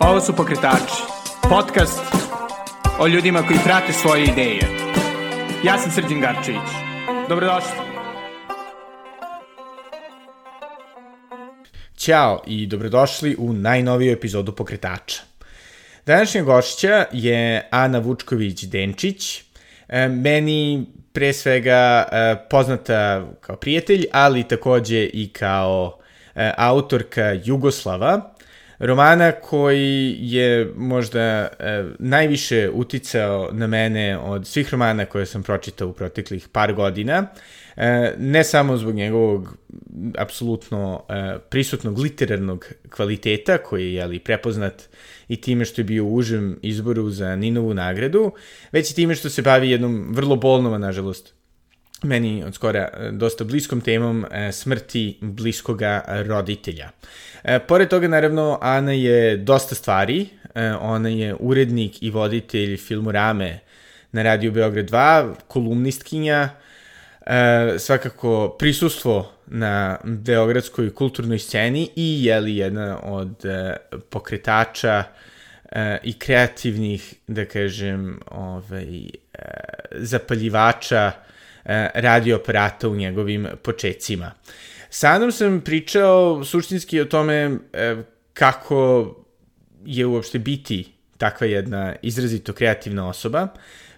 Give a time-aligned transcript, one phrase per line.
[0.00, 1.02] Ovo su Pokretači,
[1.42, 2.00] podcast
[3.00, 4.60] o ljudima koji prate svoje ideje.
[5.64, 6.70] Ja sam Srđan Garčević.
[7.28, 7.70] Dobrodošli.
[11.96, 15.22] Ćao i dobrodošli u najnoviju epizodu Pokretača.
[16.06, 19.42] Današnja gošća je Ana Vučković-Denčić,
[19.88, 25.98] e, meni pre svega e, poznata kao prijatelj, ali takođe i kao
[26.34, 28.34] e, autorka Jugoslava,
[28.80, 31.48] romana koji je možda e,
[31.98, 37.26] najviše uticao na mene od svih romana koje sam pročitao u proteklih par godina.
[37.76, 39.56] E, ne samo zbog njegovog
[40.18, 44.88] apsolutno e, prisutnog literarnog kvaliteta koji je jeli, prepoznat
[45.28, 48.32] i time što je bio u užem izboru za Ninovu nagradu,
[48.72, 51.39] već i time što se bavi jednom vrlo bolnom, nažalost,
[52.02, 56.90] meni od skora e, dosta bliskom temom e, smrti bliskoga roditelja.
[57.44, 60.26] E, pored toga, naravno, Ana je dosta stvari.
[60.80, 63.58] Ona je urednik i voditelj filmorame
[64.12, 66.48] na Radio Beograd 2, kolumnistkinja,
[67.78, 73.44] svakako prisustvo na beogradskoj kulturnoj sceni i je li jedna od
[74.10, 75.04] pokretača
[76.02, 79.10] i kreativnih, da kažem, ovaj,
[79.92, 81.12] zapaljivača
[81.64, 84.32] E, radio aparata u njegovim počecima.
[84.90, 87.34] Sa Anom sam pričao suštinski o tome
[87.72, 87.96] e,
[88.34, 89.06] kako
[89.84, 93.48] je uopšte biti takva jedna izrazito kreativna osoba.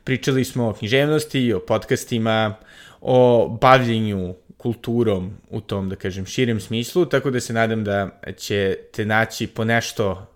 [0.04, 2.54] Pričali smo o književnosti, o podcastima,
[3.00, 9.04] o bavljenju kulturom u tom, da kažem, širem smislu, tako da se nadam da ćete
[9.04, 10.26] naći po nešto,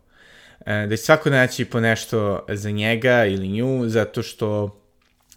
[0.66, 4.80] e, da će svako naći po nešto za njega ili nju, zato što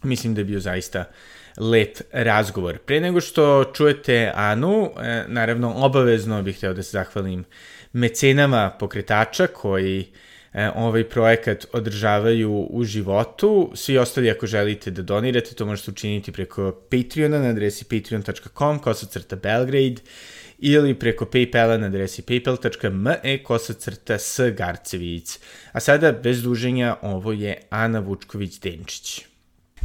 [0.03, 2.77] mislim da je bio zaista uh, lep razgovor.
[2.77, 7.43] Pre nego što čujete Anu, e, naravno obavezno bih hteo da se zahvalim
[7.93, 10.05] mecenama pokretača koji
[10.53, 13.71] e, ovaj projekat održavaju u životu.
[13.75, 19.35] Svi ostali ako želite da donirate, to možete učiniti preko Patreona na adresi patreon.com kosacrta
[19.35, 20.01] Belgrade
[20.59, 25.39] ili preko Paypala na adresi paypal.me kosacrta s Garcevic.
[25.71, 29.28] A sada, bez duženja, ovo je Ana Vučković-Denčić.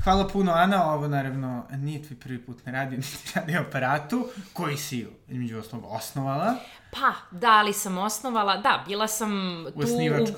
[0.04, 0.92] Hvala puno, Ana.
[0.92, 5.92] Ovo, naravno, nije tvoj prvi put na radiju, niti radio aparatu, koji si, između osnovog,
[5.92, 6.54] osnovala.
[6.90, 9.30] Pa, da, ali sam osnovala, da, bila sam
[9.72, 9.80] tu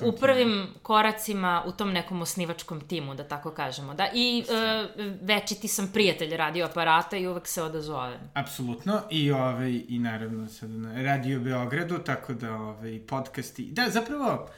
[0.03, 0.79] u, u, u prvim timu.
[0.81, 6.37] koracima u tom nekom osnivačkom timu, da tako kažemo, da, i uh, večiti sam prijatelj
[6.37, 8.19] radio aparata i uvek se odazovem.
[8.33, 14.49] Apsolutno, i, ovaj, i naravno sad na Radio Beogradu, tako da ovaj, podcasti, da, zapravo,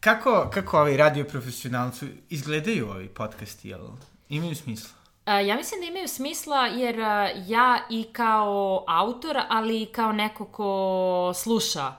[0.00, 3.88] kako, kako ovaj radio profesionalcu izgledaju ovi podcasti, jel?
[4.28, 4.90] Imaju smisla.
[5.26, 6.98] Ja mislim da imaju smisla jer
[7.46, 11.92] ja i kao autor, ali i kao neko ko sluša.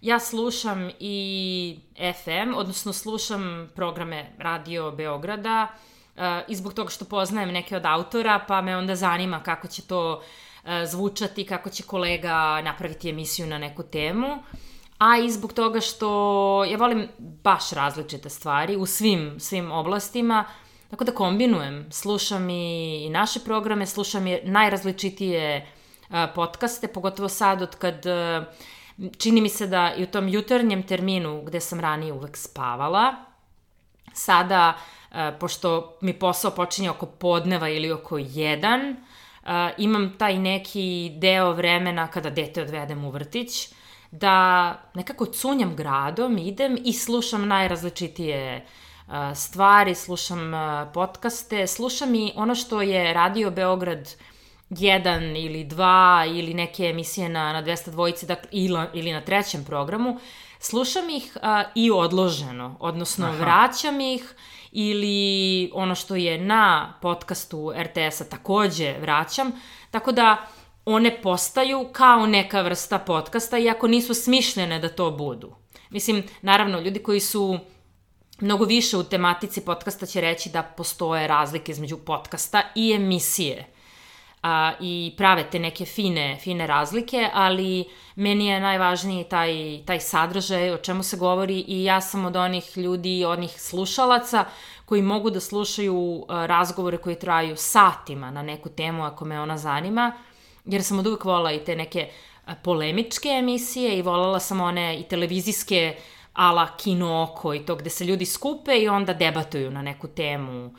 [0.00, 1.78] Ja slušam i
[2.24, 5.68] FM, odnosno slušam programe Radio Beograda
[6.48, 10.22] i zbog toga što poznajem neke od autora, pa me onda zanima kako će to
[10.84, 14.42] zvučati, kako će kolega napraviti emisiju na neku temu.
[14.98, 20.44] A i zbog toga što ja volim baš različite stvari u svim, svim oblastima,
[20.90, 25.66] Tako da kombinujem, slušam i naše programe, slušam i najrazličitije
[26.34, 28.06] podcaste, pogotovo sad od kad
[29.18, 33.14] čini mi se da i u tom jutarnjem terminu gde sam ranije uvek spavala,
[34.12, 34.74] sada,
[35.40, 38.96] pošto mi posao počinje oko podneva ili oko jedan,
[39.78, 43.68] imam taj neki deo vremena kada dete odvedem u vrtić,
[44.10, 48.85] da nekako cunjam gradom, idem i slušam najrazličitije uh,
[49.34, 50.52] stvari, slušam
[50.94, 54.14] podcaste, slušam i ono što je radio Beograd
[54.70, 59.64] jedan ili dva ili neke emisije na, na 200 dvojice dakle, ili, ili na trećem
[59.64, 60.18] programu,
[60.58, 63.36] slušam ih a, i odloženo, odnosno Aha.
[63.36, 64.34] vraćam ih
[64.72, 69.52] ili ono što je na podcastu RTS-a takođe vraćam,
[69.90, 70.46] tako da
[70.84, 75.54] one postaju kao neka vrsta podcasta, iako nisu smišljene da to budu.
[75.90, 77.58] Mislim, naravno, ljudi koji su
[78.40, 83.66] mnogo više u tematici podcasta će reći da postoje razlike između podcasta i emisije
[84.42, 87.84] a, i prave te neke fine, fine razlike, ali
[88.16, 92.78] meni je najvažniji taj, taj sadržaj o čemu se govori i ja sam od onih
[92.78, 94.44] ljudi, onih slušalaca
[94.84, 100.12] koji mogu da slušaju razgovore koji traju satima na neku temu ako me ona zanima,
[100.64, 102.08] jer sam od uvek volala i te neke
[102.62, 107.90] polemičke emisije i volala sam one i televizijske uh, ala kino oko i to gde
[107.90, 110.74] se ljudi skupe i onda debatuju na neku temu.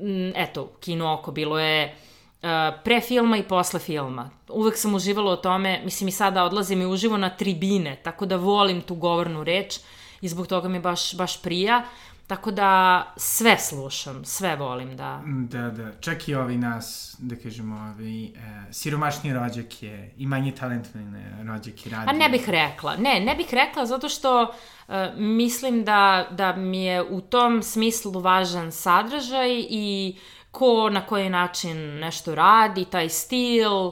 [0.00, 1.96] Mm, eto, kino oko bilo je
[2.42, 2.48] uh,
[2.84, 4.30] pre filma i posle filma.
[4.48, 8.36] Uvek sam uživala o tome, mislim i sada odlazim i uživo na tribine, tako da
[8.36, 9.78] volim tu govornu reč
[10.20, 11.84] i zbog toga mi baš, baš prija.
[12.26, 15.22] Tako da sve slušam, sve volim da...
[15.26, 15.92] Da, da.
[16.00, 21.86] Čak i ovi nas, da kažemo, ovi, e, siromašni rođak je i manje talentovane rođak
[21.86, 22.10] i radi.
[22.10, 22.96] A ne bih rekla.
[22.96, 24.54] Ne, ne bih rekla zato što
[24.88, 30.16] e, mislim da, da mi je u tom smislu važan sadržaj i
[30.50, 33.90] ko na koji način nešto radi, taj stil,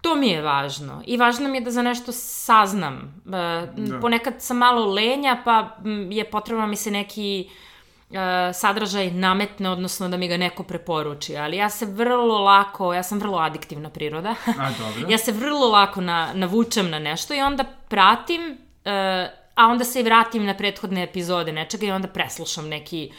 [0.00, 1.02] to mi je važno.
[1.06, 3.22] I važno mi je da za nešto saznam.
[3.26, 3.30] E,
[3.76, 4.00] da.
[4.00, 5.76] Ponekad sam malo lenja, pa
[6.10, 7.67] je potrebno mi se neki uh,
[8.54, 11.36] sadržaj nametne, odnosno da mi ga neko preporuči.
[11.36, 14.34] Ali ja se vrlo lako, ja sam vrlo adiktivna priroda.
[14.46, 15.10] A, dobro.
[15.12, 18.92] ja se vrlo lako na, navučem na nešto i onda pratim, uh,
[19.54, 23.12] a onda se i vratim na prethodne epizode nečega i onda preslušam neki,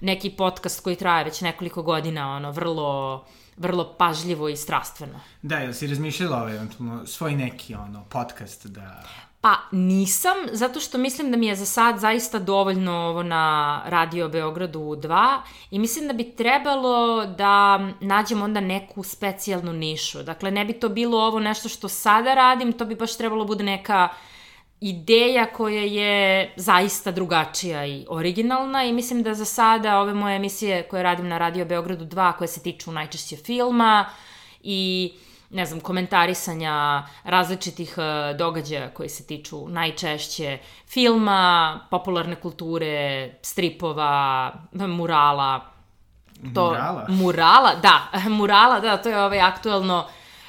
[0.00, 3.24] neki podcast koji traje već nekoliko godina, ono, vrlo
[3.56, 5.20] vrlo pažljivo i strastveno.
[5.42, 9.02] Da, jel si razmišljala ovaj, eventualno, svoj neki ono, podcast da...
[9.42, 14.28] Pa nisam, zato što mislim da mi je za sad zaista dovoljno ovo na Radio
[14.28, 15.40] Beogradu 2
[15.70, 20.22] i mislim da bi trebalo da nađem onda neku specijalnu nišu.
[20.22, 23.64] Dakle, ne bi to bilo ovo nešto što sada radim, to bi baš trebalo bude
[23.64, 24.08] neka
[24.80, 30.82] ideja koja je zaista drugačija i originalna i mislim da za sada ove moje emisije
[30.82, 34.06] koje radim na Radio Beogradu 2 koje se tiču najčešće filma
[34.62, 40.58] i uh, ne znam, komentarisanja različitih uh, događaja koji se tiču najčešće
[40.88, 45.60] filma, popularne kulture, stripova, murala.
[46.54, 47.06] To, murala?
[47.08, 48.08] Murala, da,
[48.38, 50.06] murala, da, to je ovaj aktuelno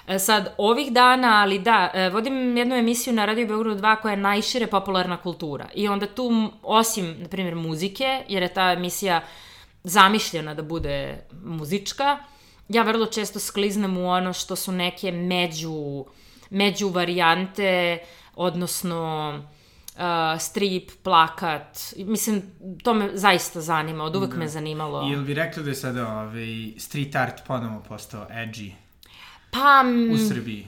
[0.08, 4.12] e, sad ovih dana, ali da, e, vodim jednu emisiju na Radio Beogradu 2 koja
[4.12, 5.66] je najšire popularna kultura.
[5.74, 9.22] I onda tu, osim, na primjer, muzike, jer je ta emisija
[9.84, 12.18] zamišljena da bude muzička,
[12.70, 16.06] ja vrlo često skliznem u ono što su neke među,
[16.50, 17.98] među varijante,
[18.36, 19.30] odnosno
[19.96, 20.02] uh,
[20.40, 22.42] strip, plakat, mislim,
[22.84, 24.38] to me zaista zanima, od uvek da.
[24.38, 25.10] me zanimalo.
[25.10, 28.72] Jel bi rekli da je sada ovaj, street art ponovo postao edgy?
[29.52, 29.84] Pa...
[30.14, 30.68] U Srbiji.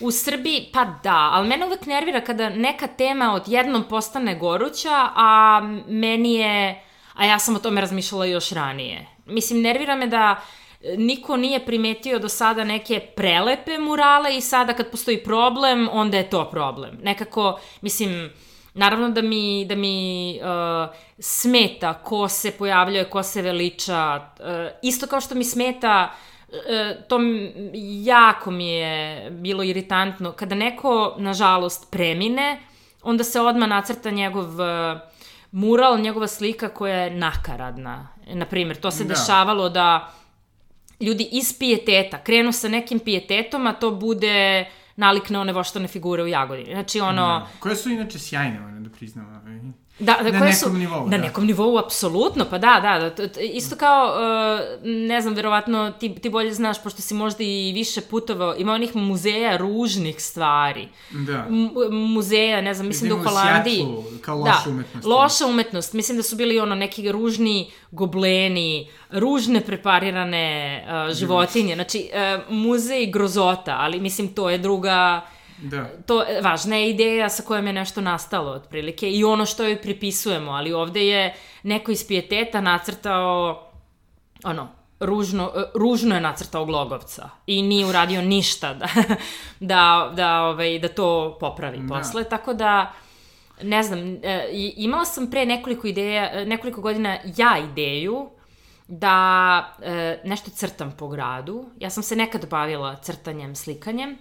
[0.00, 5.60] U Srbiji, pa da, ali mene uvek nervira kada neka tema odjednom postane goruća, a
[5.88, 6.82] meni je,
[7.14, 9.06] a ja sam o tome razmišljala još ranije.
[9.26, 10.63] Mislim, nervira me da uh,
[10.96, 16.30] niko nije primetio do sada neke prelepe murale i sada kad postoji problem, onda je
[16.30, 16.98] to problem.
[17.02, 18.30] Nekako, mislim,
[18.74, 24.46] naravno da mi, da mi uh, smeta ko se pojavljuje, ko se veliča, uh,
[24.82, 26.12] isto kao što mi smeta
[26.48, 26.56] uh,
[27.08, 27.18] to
[28.04, 30.32] jako mi je bilo iritantno.
[30.32, 32.60] Kada neko, nažalost, premine,
[33.02, 35.00] onda se odmah nacrta njegov uh,
[35.52, 38.08] mural, njegova slika koja je nakaradna.
[38.26, 39.14] Naprimjer, to se da.
[39.14, 40.12] dešavalo da
[41.00, 44.64] ljudi iz pijeteta krenu sa nekim pijetetom, a to bude
[44.96, 46.72] nalik na one voštane figure u Jagodini.
[46.72, 47.22] Znači, ono...
[47.22, 47.48] Da.
[47.58, 49.40] Koje su inače sjajne, ono, da priznamo.
[49.98, 51.04] Da, da, na koje nekom su, nivou.
[51.04, 51.22] Na da.
[51.22, 56.30] nekom nivou, apsolutno, pa da, da, da, isto kao, uh, ne znam, verovatno ti, ti
[56.30, 60.88] bolje znaš, pošto si možda i više putovao, ima onih muzeja ružnih stvari.
[61.10, 61.46] Da.
[61.48, 63.76] M muzeja, ne znam, mislim da u Holandiji.
[63.76, 65.06] Sjatlu, kao loša da, umetnost.
[65.06, 72.10] loša umetnost, mislim da su bili ono neki ružni gobleni, ružne preparirane uh, životinje, znači
[72.12, 75.26] uh, muzej grozota, ali mislim to je druga
[75.64, 75.88] Da.
[76.06, 80.50] To, važna je ideja sa kojom je nešto nastalo, otprilike, i ono što joj pripisujemo,
[80.50, 83.62] ali ovde je neko iz pijeteta nacrtao,
[84.44, 84.68] ono,
[85.00, 88.88] ružno, ružno je nacrtao Glogovca i nije uradio ništa da,
[89.60, 91.94] da, da, ovaj, da to popravi da.
[91.94, 92.92] posle, tako da,
[93.62, 98.30] ne znam, e, imala sam pre nekoliko ideja, nekoliko godina ja ideju
[98.88, 101.64] da e, nešto crtam po gradu.
[101.78, 104.18] Ja sam se nekad bavila crtanjem, slikanjem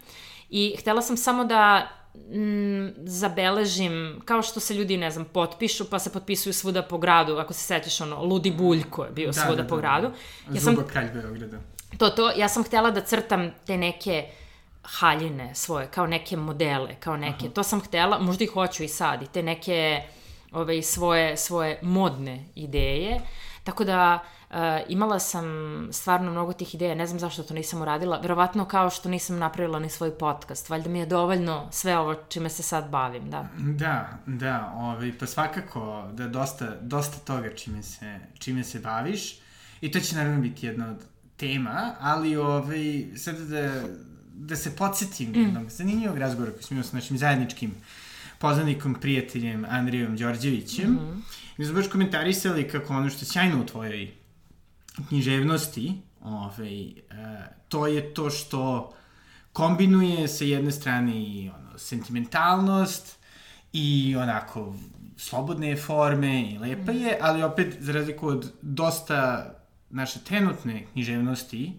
[0.55, 5.99] I htela sam samo da mm, zabeležim, kao što se ljudi, ne znam, potpišu, pa
[5.99, 9.61] se potpisuju svuda po gradu, ako se sećaš, ono, Ludi Buljko je bio da, svuda
[9.61, 10.07] da, po da, gradu.
[10.47, 10.55] Da.
[10.55, 11.57] Ja sam, Zuba kralj Beograda.
[11.97, 14.25] To, to, ja sam htela da crtam te neke
[14.83, 17.53] haljine svoje, kao neke modele, kao neke, Aha.
[17.53, 20.01] to sam htela, možda i hoću i sad, i te neke
[20.51, 23.21] ove, ovaj, svoje, svoje modne ideje,
[23.63, 24.19] tako da
[24.53, 25.45] Uh, imala sam
[25.91, 29.79] stvarno mnogo tih ideja, ne znam zašto to nisam uradila, verovatno kao što nisam napravila
[29.79, 33.47] ni svoj podcast, valjda mi je dovoljno sve ovo čime se sad bavim, da.
[33.57, 39.39] Da, da, ovaj, pa svakako da dosta, dosta toga čime se, čime se baviš
[39.81, 41.03] i to će naravno biti jedna od
[41.37, 43.83] tema, ali ovaj, sad da,
[44.33, 45.41] da se podsjetim mm.
[45.41, 47.71] jednog zanimljivog razgovora koji smo imali sa našim zajedničkim
[48.39, 50.91] poznanikom, prijateljem Andrijom Đorđevićem.
[50.91, 51.21] Mm -hmm.
[51.57, 54.22] Mi smo baš komentarisali kako ono što je sjajno u tvojoj
[55.07, 56.93] književnosti, ovaj, e,
[57.69, 58.93] to je to što
[59.53, 63.17] kombinuje sa jedne strane i ono, sentimentalnost
[63.73, 64.75] i onako
[65.17, 69.49] slobodne forme i lepa je, ali opet, za razliku od dosta
[69.89, 71.73] naše trenutne književnosti,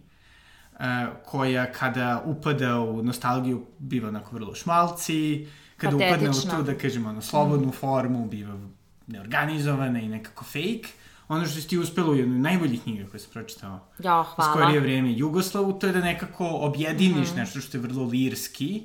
[0.73, 0.81] uh,
[1.27, 7.09] koja kada upada u nostalgiju biva onako vrlo šmalci, kada upadne u tu, da kažemo,
[7.09, 7.73] ono, slobodnu mm.
[7.73, 8.59] formu, biva
[9.07, 10.89] neorganizovana i nekako fake,
[11.29, 14.53] ono što si ti uspela u jednoj najboljih knjiga koje sam pročitao ja, hvala.
[14.53, 17.37] u skorije vreme Jugoslavu, to je da nekako objediniš mm.
[17.37, 18.83] nešto što je vrlo lirski,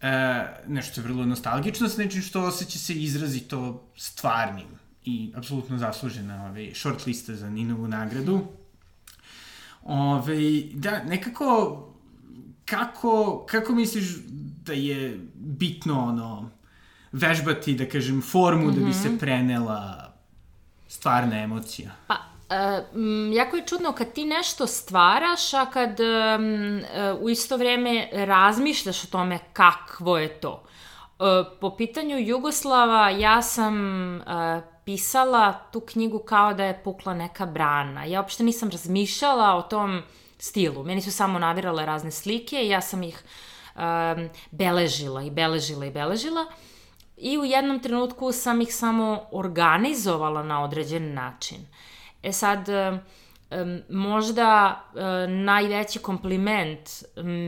[0.00, 6.46] e, nešto je vrlo nostalgično, sa nečim što osjeća se izrazito stvarnim i apsolutno zaslužena
[6.46, 8.40] ovaj, short lista za Ninovu nagradu.
[9.82, 11.84] Ove, da, nekako,
[12.64, 14.04] kako, kako misliš
[14.64, 16.50] da je bitno ono,
[17.12, 18.78] vežbati, da kažem, formu mm -hmm.
[18.78, 19.18] da bi se mhm.
[19.18, 20.07] prenela
[20.88, 21.90] stvarna emocija?
[22.06, 22.16] Pa,
[22.48, 28.08] Uh, jako je čudno kad ti nešto stvaraš, a kad um, uh, u isto vreme
[28.12, 30.64] razmišljaš o tome kakvo je to.
[31.18, 31.26] Uh,
[31.60, 33.76] po pitanju Jugoslava ja sam
[34.16, 38.04] uh, pisala tu knjigu kao da je pukla neka brana.
[38.04, 40.02] Ja uopšte nisam razmišljala o tom
[40.38, 40.84] stilu.
[40.84, 43.24] Meni su samo navirale razne slike i ja sam ih
[43.76, 46.46] um, beležila i beležila i beležila.
[47.20, 51.58] I u jednom trenutku sam ih samo organizovala na određen način.
[52.22, 52.66] E sad,
[53.88, 56.90] možda um, najveći kompliment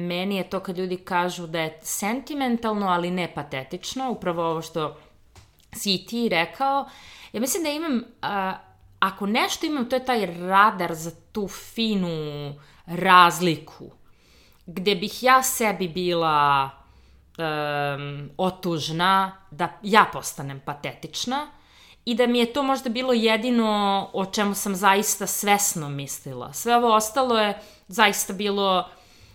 [0.08, 4.96] meni je to kad ljudi kažu da je sentimentalno, ali ne patetično, upravo ovo što
[5.72, 6.88] si ti rekao.
[7.32, 8.04] Ja mislim da imam,
[9.00, 12.54] ako nešto imam, to je taj radar za tu finu
[12.86, 13.90] razliku,
[14.66, 16.70] gde bih ja sebi bila
[17.40, 21.46] um, otužna, da ja postanem patetična
[22.04, 26.52] i da mi je to možda bilo jedino o čemu sam zaista svesno mislila.
[26.52, 28.88] Sve ovo ostalo je zaista bilo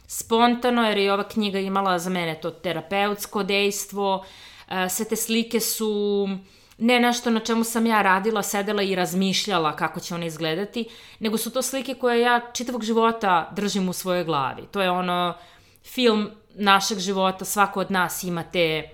[0.07, 4.25] spontano, jer je ova knjiga imala za mene to terapeutsko dejstvo,
[4.69, 6.27] e, sve te slike su
[6.77, 11.37] ne nešto na čemu sam ja radila, sedela i razmišljala kako će one izgledati, nego
[11.37, 14.63] su to slike koje ja čitavog života držim u svojoj glavi.
[14.71, 15.33] To je ono
[15.85, 18.89] film našeg života, svako od nas ima te,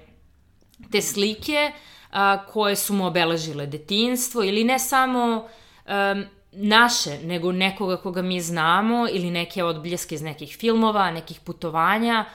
[0.91, 1.71] te slike
[2.11, 5.47] a, koje su mu obeležile detinstvo ili ne samo
[5.85, 12.25] a, naše, nego nekoga koga mi znamo ili neke odbljeske iz nekih filmova, nekih putovanja.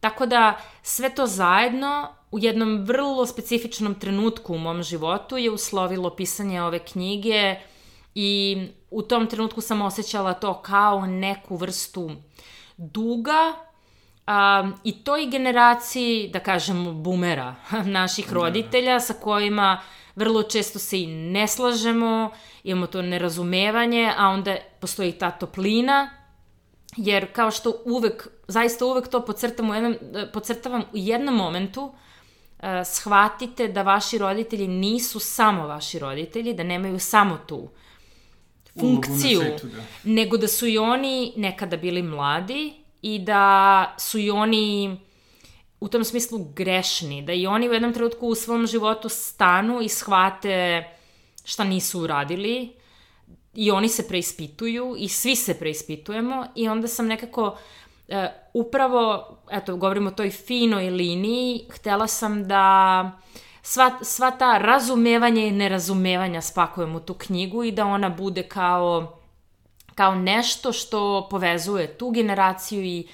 [0.00, 6.16] Tako da sve to zajedno u jednom vrlo specifičnom trenutku u mom životu je uslovilo
[6.16, 7.56] pisanje ove knjige
[8.14, 8.58] i
[8.90, 12.10] u tom trenutku sam osjećala to kao neku vrstu
[12.76, 13.52] duga
[14.28, 17.54] Um, I toj generaciji, da kažemo, bumera,
[17.84, 18.34] naših da.
[18.34, 19.80] roditelja sa kojima
[20.16, 22.30] vrlo često se i ne slažemo,
[22.64, 26.10] imamo to nerazumevanje, a onda postoji ta toplina,
[26.96, 29.96] jer kao što uvek, zaista uvek to podcrtam u jednom,
[30.32, 31.94] podcrtavam u jednom momentu, uh,
[32.84, 37.68] shvatite da vaši roditelji nisu samo vaši roditelji, da nemaju samo tu
[38.80, 39.82] funkciju, svetu, da.
[40.04, 44.96] nego da su i oni nekada bili mladi, i da su i oni
[45.80, 49.88] u tom smislu grešni, da i oni u jednom trenutku u svom životu stanu i
[49.88, 50.84] shvate
[51.44, 52.72] šta nisu uradili
[53.54, 57.56] i oni se preispituju i svi se preispitujemo i onda sam nekako
[58.08, 63.10] e, upravo, eto, govorimo o toj finoj liniji, htela sam da
[63.62, 69.18] sva, sva ta razumevanja i nerazumevanja spakujem u tu knjigu i da ona bude kao
[69.94, 73.06] kao nešto što povezuje tu generaciju i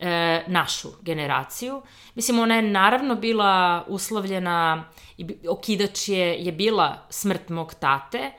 [0.00, 1.82] e, našu generaciju.
[2.14, 4.84] Mislim, ona je naravno bila uslovljena,
[5.48, 8.30] okidač je, je bila smrt mog tate,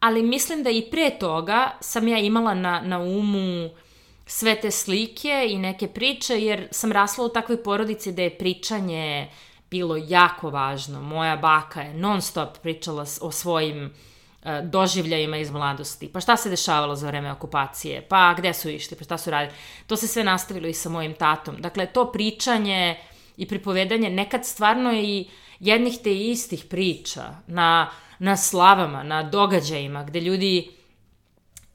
[0.00, 3.70] ali mislim da i pre toga sam ja imala na, na umu
[4.26, 9.30] sve te slike i neke priče, jer sam rasla u takvoj porodici da je pričanje
[9.70, 11.02] bilo jako važno.
[11.02, 14.11] Moja baka je non stop pričala o svojim E,
[14.62, 16.08] doživljajima iz mladosti.
[16.08, 18.02] Pa šta se dešavalo za vreme okupacije?
[18.08, 18.96] Pa gde su išli?
[18.96, 19.56] Pa šta su radili?
[19.86, 21.56] To se sve nastavilo i sa mojim tatom.
[21.58, 22.96] Dakle, to pričanje
[23.36, 25.28] i pripovedanje nekad stvarno i
[25.60, 30.70] jednih te istih priča na, na slavama, na događajima, gde ljudi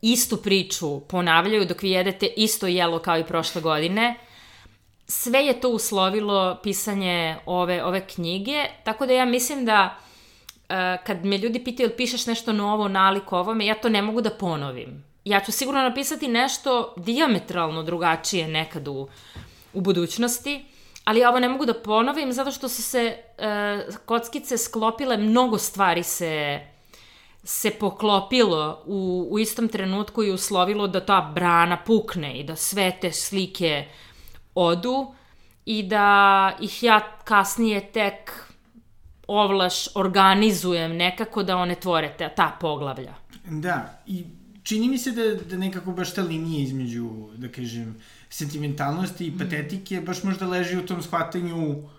[0.01, 4.15] istu priču ponavljaju dok vi jedete isto jelo kao i prošle godine.
[5.07, 9.97] Sve je to uslovilo pisanje ove, ove knjige, tako da ja mislim da
[10.69, 14.29] uh, kad me ljudi pitaju pišeš nešto novo nalik ovome, ja to ne mogu da
[14.29, 15.03] ponovim.
[15.25, 19.07] Ja ću sigurno napisati nešto diametralno drugačije nekad u,
[19.73, 20.65] u budućnosti,
[21.03, 26.03] ali ovo ne mogu da ponovim zato što su se uh, kockice sklopile, mnogo stvari
[26.03, 26.59] se
[27.47, 32.97] se poklopilo u, u istom trenutku i uslovilo da ta brana pukne i da sve
[33.01, 33.85] te slike
[34.55, 35.13] odu
[35.65, 38.46] i da ih ja kasnije tek
[39.27, 43.13] ovlaš organizujem nekako da one tvore ta, ta poglavlja.
[43.45, 44.25] Da, i
[44.63, 47.95] čini mi se da, da nekako baš ta linija između, da kažem,
[48.29, 51.89] sentimentalnosti i patetike baš možda leži u tom shvatanju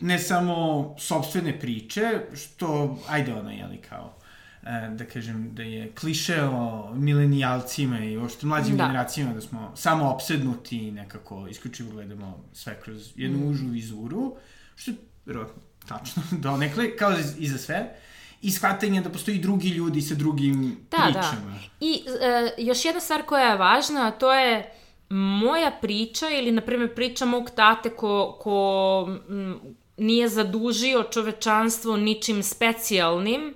[0.00, 4.16] ne samo sobstvene priče, što, ajde ono, jeli, kao,
[4.62, 8.84] e, da kažem, da je kliše o milenijalcima i uopšte mlađim da.
[8.84, 13.48] generacijama, da smo samo opsednuti i nekako isključivo gledamo sve kroz jednu mm.
[13.48, 14.36] užu vizuru,
[14.76, 14.92] što
[15.26, 17.94] verovatno tačno, donekle, kao i za sve,
[18.42, 21.04] i shvatanje da postoji drugi ljudi sa drugim da, da.
[21.04, 21.50] pričama.
[21.50, 21.58] Da.
[21.80, 24.70] I e, još jedna stvar koja je važna, to je
[25.08, 29.60] moja priča ili, na primjer, priča mog tate ko, ko m,
[29.96, 33.54] nije zadužio čovečanstvo ničim specijalnim,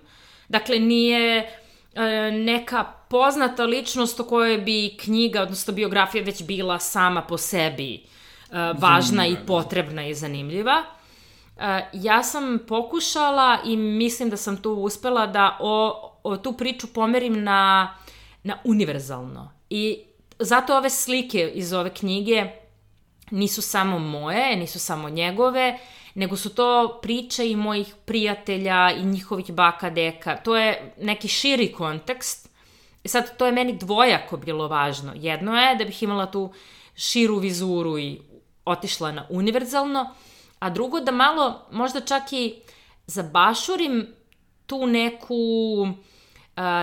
[0.49, 7.23] dakle nije e, neka poznata ličnost o kojoj bi knjiga, odnosno biografija već bila sama
[7.23, 8.01] po sebi e,
[8.79, 10.98] važna Zanimljiva, i potrebna i zanimljiva.
[11.59, 16.87] E, ja sam pokušala i mislim da sam tu uspela da o, o tu priču
[16.87, 17.95] pomerim na,
[18.43, 19.53] na univerzalno.
[19.71, 19.99] I
[20.39, 22.47] zato ove slike iz ove knjige
[23.31, 25.79] nisu samo moje, nisu samo njegove,
[26.15, 30.37] nego su to priče i mojih prijatelja i njihovih baka, deka.
[30.37, 32.49] To je neki širi kontekst.
[33.05, 35.13] I sad, to je meni dvojako bilo važno.
[35.17, 36.53] Jedno je da bih imala tu
[36.95, 38.21] širu vizuru i
[38.65, 40.15] otišla na univerzalno,
[40.59, 42.55] a drugo da malo, možda čak i
[43.07, 44.07] zabašurim
[44.67, 45.35] tu neku
[45.83, 45.93] uh,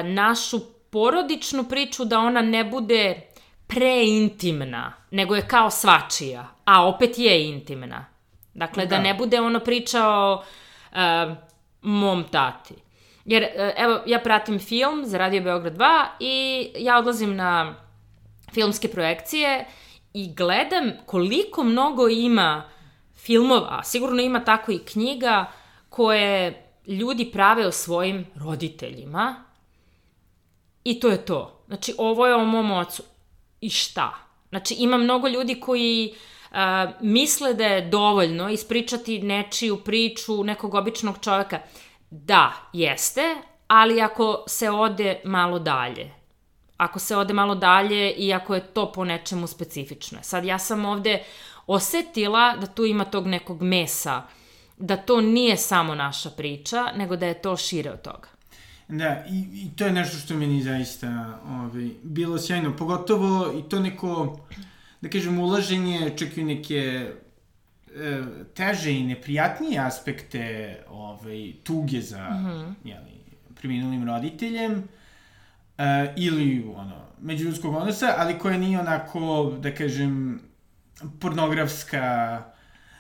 [0.03, 3.21] našu porodičnu priču da ona ne bude
[3.67, 8.05] preintimna, nego je kao svačija, a opet je intimna.
[8.53, 11.35] Dakle, da, da ne bude ono priča o uh,
[11.81, 12.73] mom tati.
[13.25, 17.75] Jer, uh, evo, ja pratim film za Radio Beograd 2 i ja odlazim na
[18.53, 19.65] filmske projekcije
[20.13, 22.63] i gledam koliko mnogo ima
[23.25, 25.51] filmova, sigurno ima tako i knjiga
[25.89, 29.43] koje ljudi prave o svojim roditeljima
[30.83, 31.63] i to je to.
[31.67, 33.03] Znači, ovo je o mom ocu.
[33.61, 34.13] I šta?
[34.49, 36.13] Znači, ima mnogo ljudi koji
[36.51, 36.57] uh,
[37.01, 41.59] misle da je dovoljno ispričati nečiju priču nekog običnog čoveka.
[42.09, 43.35] Da, jeste,
[43.67, 46.24] ali ako se ode malo dalje.
[46.77, 50.19] Ako se ode malo dalje i ako je to po nečemu specifično.
[50.21, 51.23] Sad, ja sam ovde
[51.67, 54.21] osetila da tu ima tog nekog mesa,
[54.77, 58.27] da to nije samo naša priča, nego da je to šire od toga.
[58.87, 63.79] Da, i, i to je nešto što meni zaista ovaj, bilo sjajno, pogotovo i to
[63.79, 64.39] neko,
[65.01, 67.09] da kažem, ulaženje čak i neke
[67.95, 72.73] e, teže i neprijatnije aspekte ovaj, tuge za mm -hmm.
[72.83, 73.11] jeli,
[73.55, 74.87] preminulim roditeljem
[75.77, 80.41] e, ili ono, međuljudskog odnosa, ali koje nije onako, da kažem,
[81.19, 82.43] pornografska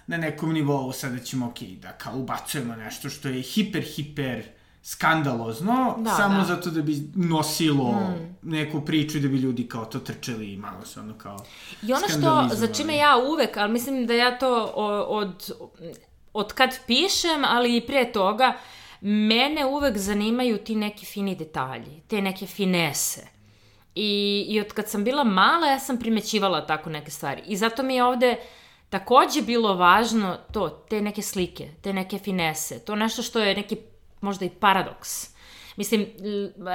[0.07, 4.43] na nekom nivou, sada ćemo, ok, da kao ubacujemo nešto što je hiper, hiper
[4.83, 6.45] skandalozno, da, samo da.
[6.45, 8.35] zato da bi nosilo mm.
[8.41, 11.45] neku priču i da bi ljudi kao to trčali i malo se ono kao
[11.81, 14.63] I ono što, za čime ja uvek, ali mislim da ja to
[15.07, 15.51] od,
[16.33, 18.53] od kad pišem, ali i pre toga,
[19.01, 23.27] mene uvek zanimaju ti neki fini detalji, te neke finese.
[23.95, 27.41] I, I od kad sam bila mala, ja sam primećivala tako neke stvari.
[27.45, 28.35] I zato mi je ovde
[28.89, 33.77] takođe bilo važno to, te neke slike, te neke finese, to nešto što je neki
[34.21, 35.35] možda i paradoks.
[35.75, 36.07] Mislim,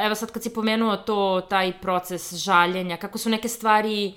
[0.05, 4.15] evo sad kad si pomenuo to, taj proces žaljenja, kako su neke stvari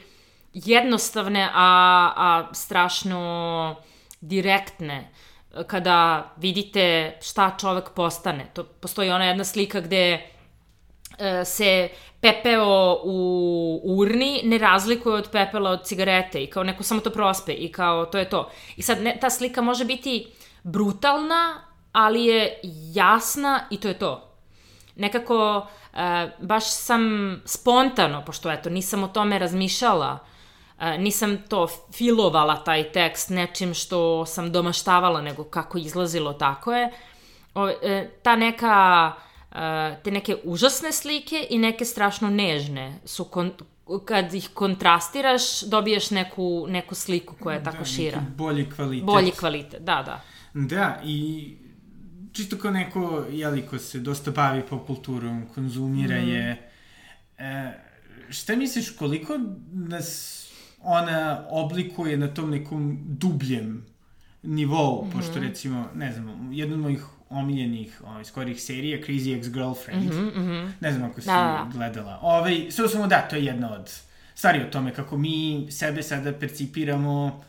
[0.53, 3.75] jednostavne, a, a strašno
[4.21, 5.11] direktne,
[5.67, 8.45] kada vidite šta čovek postane.
[8.53, 10.33] To, postoji ona jedna slika gde
[11.17, 11.89] E, se
[12.21, 17.53] pepeo u urni ne razlikuje od pepela od cigarete i kao neko samo to prospe
[17.53, 18.51] i kao to je to.
[18.75, 20.27] I sad ne, ta slika može biti
[20.63, 21.61] brutalna,
[21.91, 22.59] ali je
[22.93, 24.29] jasna i to je to.
[24.95, 27.01] Nekako e, baš sam
[27.45, 30.19] spontano, pošto eto nisam o tome razmišljala,
[30.97, 36.91] nisam to filovala taj tekst nečim što sam domaštavala, nego kako izlazilo tako je.
[37.55, 39.13] O, e, ta neka
[40.03, 43.51] te neke užasne slike i neke strašno nežne su kon,
[44.05, 48.21] kad ih kontrastiraš dobiješ neku, neku sliku koja je tako da, šira.
[48.37, 49.05] bolji kvalitet.
[49.05, 50.21] Bolji kvalitet, da, da.
[50.53, 51.47] Da, i
[52.31, 56.29] čisto kao neko, jeli, ko se dosta bavi pop kulturom, konzumira mm.
[56.29, 56.71] je,
[57.37, 57.71] e,
[58.29, 59.39] šta misliš, koliko
[59.73, 60.39] nas
[60.83, 63.85] ona oblikuje na tom nekom dubljem
[64.43, 65.13] nivou, mm -hmm.
[65.13, 70.03] pošto recimo, ne znam, jedan od mojih omiljenih ovaj, skorih serija, Crazy Ex-Girlfriend.
[70.03, 70.71] Mm -hmm, mm -hmm.
[70.79, 71.67] Ne znam ako si da.
[71.73, 72.19] gledala.
[72.21, 73.91] Ovaj, sve samo da, to je jedna od
[74.35, 77.43] stvari o tome kako mi sebe sada percipiramo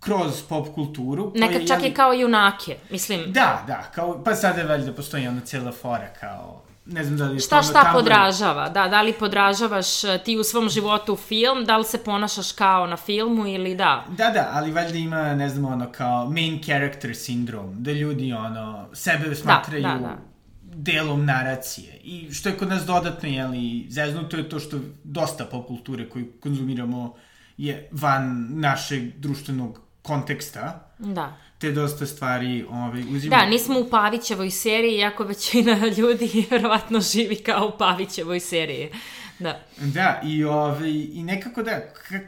[0.00, 1.32] kroz pop kulturu.
[1.34, 3.32] Nekad čak jeli- i kao junake, mislim.
[3.32, 7.36] Da, da, kao, pa sada valjda postoji ona cijela fora kao, ne znam da li
[7.36, 8.68] je Šta to šta Tumblr- podražava?
[8.68, 12.86] Da, da li podražavaš e, ti u svom životu film, da li se ponašaš kao
[12.86, 14.04] na filmu ili da?
[14.08, 18.88] Da, da, ali valjda ima, ne znam, ono, kao main character sindrom, da ljudi, ono,
[18.92, 20.16] sebe smatraju da, da.
[20.62, 22.00] delom naracije.
[22.02, 26.26] I što je kod nas dodatno, jeli, zeznuto je to što dosta pop kulture koju
[26.40, 27.14] konzumiramo
[27.56, 31.36] je van našeg društvenog konteksta, Da.
[31.58, 33.36] Te dosta stvari ovaj, uzima...
[33.36, 38.90] Da, nismo u Pavićevoj seriji, iako većina ljudi verovatno živi kao u Pavićevoj seriji.
[39.38, 39.60] Da.
[39.76, 41.80] Da, i, ovaj, i nekako da,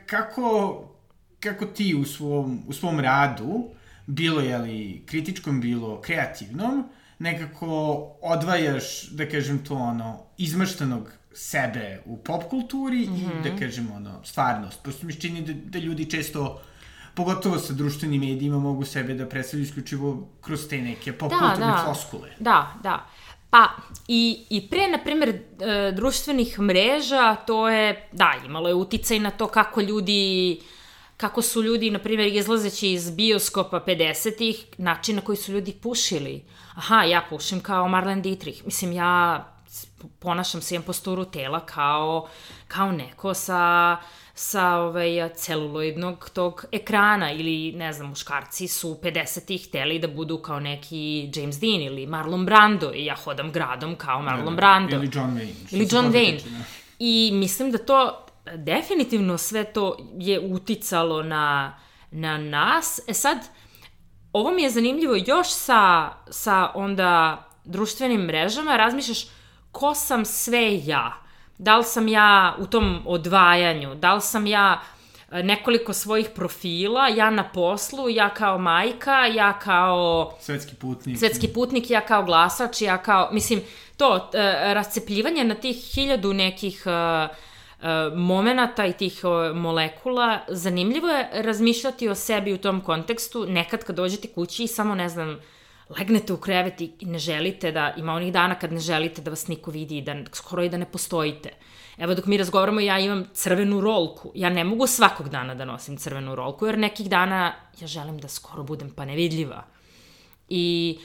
[0.07, 0.85] kako,
[1.41, 3.71] kako ti u svom, u svom radu,
[4.07, 6.89] bilo je li kritičkom, bilo kreativnom,
[7.19, 7.67] nekako
[8.23, 13.41] odvajaš, da kažem to, ono, izmaštanog sebe u pop kulturi mm -hmm.
[13.41, 14.83] i, da kažem, ono, stvarnost.
[14.83, 16.61] Prosto mi se čini da, da ljudi često
[17.21, 21.83] pogotovo sa društvenim medijima mogu sebe da predstavljaju isključivo kroz te neke pop Da, da.
[21.85, 22.31] floskule.
[22.39, 23.07] Da, da.
[23.51, 23.69] Pa,
[24.09, 29.31] i, i pre, na primjer, e, društvenih mreža, to je, da, imalo je uticaj na
[29.31, 30.61] to kako ljudi,
[31.17, 36.45] kako su ljudi, na primjer, izlazeći iz bioskopa 50-ih, način na koji su ljudi pušili.
[36.75, 38.65] Aha, ja pušim kao Marlene Dietrich.
[38.65, 39.45] Mislim, ja
[40.19, 42.29] ponašam se, imam posturu tela kao,
[42.69, 43.97] kao neko sa
[44.41, 50.61] sa ovaj, celuloidnog tog ekrana ili, ne znam, muškarci su 50-ih hteli da budu kao
[50.61, 54.97] neki James Dean ili Marlon Brando i ja hodam gradom kao Marlon Brando.
[54.97, 55.75] Ili John Wayne.
[55.75, 56.37] Ili John Wayne.
[56.37, 56.65] tiče, da.
[56.99, 58.27] I mislim da to
[58.57, 61.79] definitivno sve to je uticalo na,
[62.11, 63.01] na nas.
[63.07, 63.39] E sad,
[64.33, 69.27] ovo mi je zanimljivo još sa, sa onda društvenim mrežama, razmišljaš
[69.73, 71.23] ko sam sve ja.
[71.61, 74.81] Da li sam ja u tom odvajanju, da li sam ja
[75.31, 81.19] e, nekoliko svojih profila, ja na poslu, ja kao majka, ja kao Svetski putnik.
[81.19, 83.61] svetski putnik, ja kao glasač, ja kao, mislim,
[83.97, 87.29] to, e, rascepljivanje na tih hiljadu nekih e,
[88.15, 89.21] momenata i tih
[89.55, 94.95] molekula, zanimljivo je razmišljati o sebi u tom kontekstu, nekad kad dođete kući i samo,
[94.95, 95.41] ne znam,
[95.99, 99.49] legnete u krevet i ne želite da, ima onih dana kad ne želite da vas
[99.49, 101.51] niko vidi i da skoro i da ne postojite.
[101.99, 104.33] Evo dok mi razgovaramo ja imam crvenu rolku.
[104.35, 108.29] Ja ne mogu svakog dana da nosim crvenu rolku jer nekih dana ja želim da
[108.29, 109.65] skoro budem pa nevidljiva.
[110.49, 110.99] I,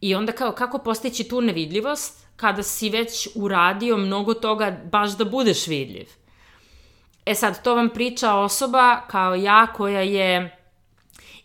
[0.00, 5.24] I onda kao kako postići tu nevidljivost kada si već uradio mnogo toga baš da
[5.24, 6.08] budeš vidljiv.
[7.26, 10.61] E sad, to vam priča osoba kao ja koja je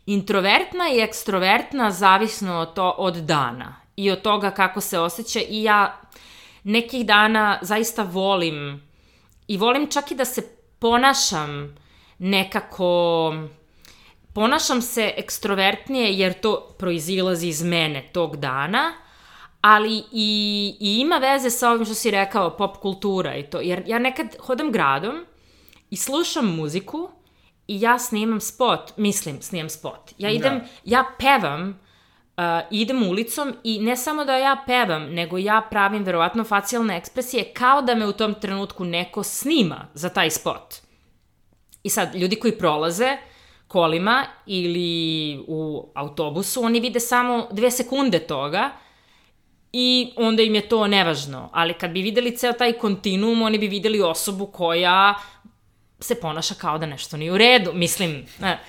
[0.07, 5.63] introvertna i ekstrovertna zavisno od, to, od dana i od toga kako se osjeća i
[5.63, 6.01] ja
[6.63, 8.87] nekih dana zaista volim
[9.47, 10.41] i volim čak i da se
[10.79, 11.75] ponašam
[12.19, 13.33] nekako
[14.37, 18.93] ponašam se ekstrovertnije jer to proizilazi iz mene tog dana,
[19.61, 23.59] ali i, i ima veze sa ovim što si rekao, pop kultura i to.
[23.59, 25.25] Jer ja nekad hodam gradom
[25.89, 27.09] i slušam muziku
[27.67, 30.13] i ja snimam spot, mislim snimam spot.
[30.17, 30.65] Ja idem, Da.
[30.85, 31.79] ja pevam,
[32.37, 37.53] uh, idem ulicom i ne samo da ja pevam, nego ja pravim verovatno facijalne ekspresije
[37.53, 40.75] kao da me u tom trenutku neko snima za taj spot.
[41.83, 43.17] I sad, ljudi koji prolaze
[43.67, 48.69] kolima ili u autobusu, oni vide samo dve sekunde toga
[49.73, 51.49] i onda im je to nevažno.
[51.53, 55.15] Ali kad bi videli ceo taj kontinuum, oni bi videli osobu koja
[55.99, 57.73] se ponaša kao da nešto nije u redu.
[57.73, 58.59] Mislim, ne.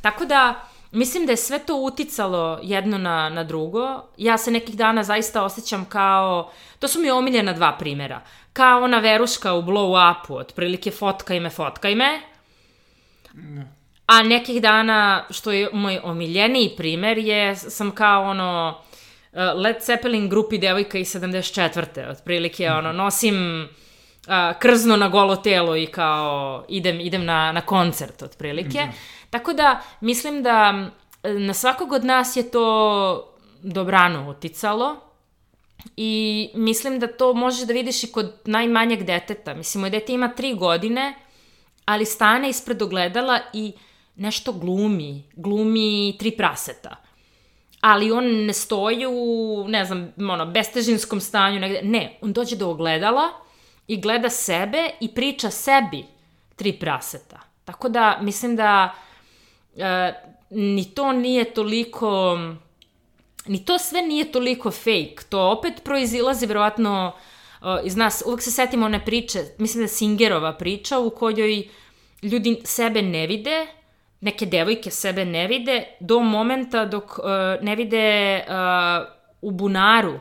[0.00, 4.02] Tako da, mislim da je sve to uticalo jedno na, na drugo.
[4.16, 8.20] Ja se nekih dana zaista osjećam kao, to su mi omiljena dva primera,
[8.52, 12.20] kao ona veruška u blow upu, otprilike fotkaj me, fotkaj me,
[14.06, 18.80] A nekih dana, što je moj omiljeniji primer, je, sam kao ono,
[19.32, 22.10] uh, Led Zeppelin grupi devojka iz 74.
[22.10, 23.68] Otprilike, ono, nosim
[24.26, 28.88] uh, krzno na golo telo i kao idem, idem na, na koncert, otprilike.
[29.30, 30.88] Tako da, mislim da
[31.22, 34.96] na svakog od nas je to dobrano uticalo.
[35.96, 39.54] I mislim da to možeš da vidiš i kod najmanjeg deteta.
[39.54, 41.14] Mislim, moj dete ima tri godine,
[41.84, 43.72] ali stane ispred ogledala i
[44.16, 45.22] nešto glumi.
[45.36, 46.96] Glumi tri praseta.
[47.80, 51.80] Ali on ne stoji u, ne znam, ono, bestežinskom stanju negde.
[51.82, 53.45] Ne, on dođe do ogledala
[53.86, 56.04] i gleda sebe i priča sebi
[56.56, 57.40] tri praseta.
[57.64, 58.94] Tako da, mislim da
[59.76, 60.12] e,
[60.50, 62.38] ni to nije toliko
[63.46, 65.16] ni to sve nije toliko fake.
[65.28, 67.12] To opet proizilazi verovatno
[67.60, 68.22] uh, iz nas.
[68.26, 71.68] Uvek se setimo one priče, mislim da Singerova priča u kojoj
[72.22, 73.66] ljudi sebe ne vide,
[74.20, 77.24] neke devojke sebe ne vide do momenta dok uh,
[77.62, 79.06] ne vide uh,
[79.40, 80.20] u bunaru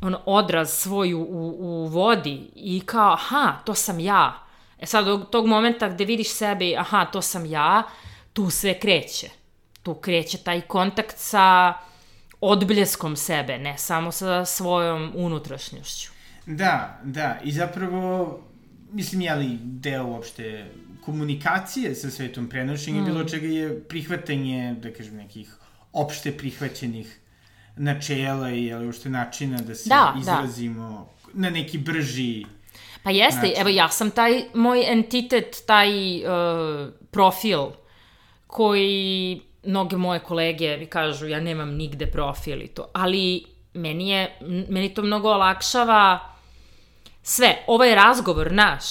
[0.00, 1.20] on odraz svoj u,
[1.58, 4.44] u vodi i kao, aha, to sam ja.
[4.78, 7.82] E sad, od tog momenta gde vidiš sebe, aha, to sam ja,
[8.32, 9.28] tu sve kreće.
[9.82, 11.74] Tu kreće taj kontakt sa
[12.40, 16.10] odbljeskom sebe, ne samo sa svojom unutrašnjošću.
[16.46, 18.40] Da, da, i zapravo,
[18.92, 20.70] mislim, jeli deo uopšte
[21.04, 23.04] komunikacije sa svetom prenošenja, mm.
[23.04, 25.56] bilo čega je prihvatanje, da kažem, nekih
[25.92, 27.20] opšte prihvaćenih
[27.78, 30.20] načela i ali uopšte načina da se da, da.
[30.20, 31.40] izrazimo da.
[31.40, 32.44] na neki brži
[33.02, 33.60] Pa jeste, način.
[33.60, 37.60] evo ja sam taj moj entitet, taj uh, profil
[38.46, 44.38] koji mnoge moje kolege mi kažu ja nemam nigde profil i to, ali meni je,
[44.68, 46.18] meni to mnogo olakšava
[47.22, 48.84] sve, ovaj razgovor naš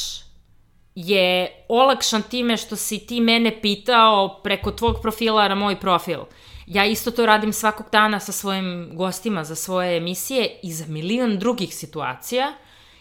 [0.95, 6.19] je olakšan time što si ti mene pitao preko tvog profila na moj profil.
[6.67, 11.39] Ja isto to radim svakog dana sa svojim gostima za svoje emisije i za milion
[11.39, 12.53] drugih situacija.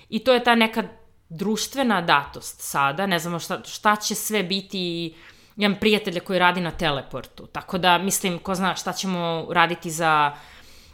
[0.09, 0.83] I to je ta neka
[1.29, 5.14] društvena datost sada, ne znamo šta, šta će sve biti.
[5.57, 10.37] Imam prijatelja koji radi na teleportu, tako da mislim, ko zna šta ćemo raditi za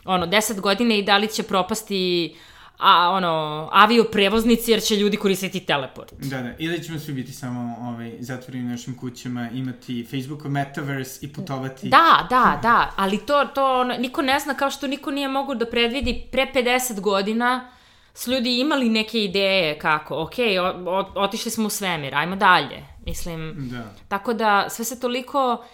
[0.05, 5.17] ono, 10 godine i da li će propasti uh, a, ono, avioprevoznici jer će ljudi
[5.17, 6.13] koristiti teleport.
[6.13, 6.55] Da, da.
[6.59, 11.89] Ili ćemo svi biti samo ovaj, zatvoreni u našim kućama, imati Facebook Metaverse i putovati.
[11.89, 15.67] Da, da, da, ali to, to niko ne zna kao što niko nije mogu da
[15.67, 17.71] predvidi pre 50 godina
[18.15, 22.87] su ljudi imali neke ideje kako, ok, o, o, otišli smo u svemir, ajmo dalje.
[23.07, 23.95] Mislim, da.
[24.09, 25.65] tako da sve se toliko,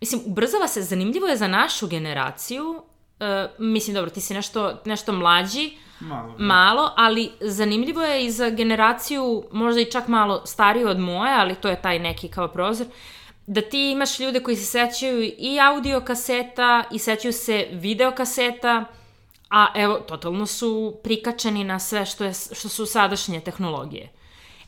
[0.00, 2.84] mislim, ubrzava se, zanimljivo je za našu generaciju, uh,
[3.58, 6.44] mislim, dobro, ti si nešto, nešto mlađi, Malo, da.
[6.44, 11.54] malo, ali zanimljivo je i za generaciju, možda i čak malo stariju od moje, ali
[11.54, 12.86] to je taj neki kao prozor,
[13.46, 18.84] da ti imaš ljude koji se sećaju i audio kaseta i sećaju se video kaseta,
[19.50, 24.08] a evo, totalno su prikačeni na sve što, je, što su sadašnje tehnologije.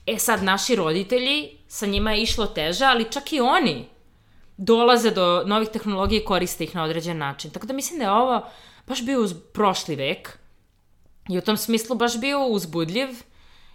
[0.07, 3.89] E sad, naši roditelji, sa njima je išlo teže, ali čak i oni
[4.57, 7.51] dolaze do novih tehnologija i koriste ih na određen način.
[7.51, 8.47] Tako da mislim da je ovo
[8.87, 10.39] baš bio uz prošli vek,
[11.29, 13.09] I u tom smislu baš bio uzbudljiv,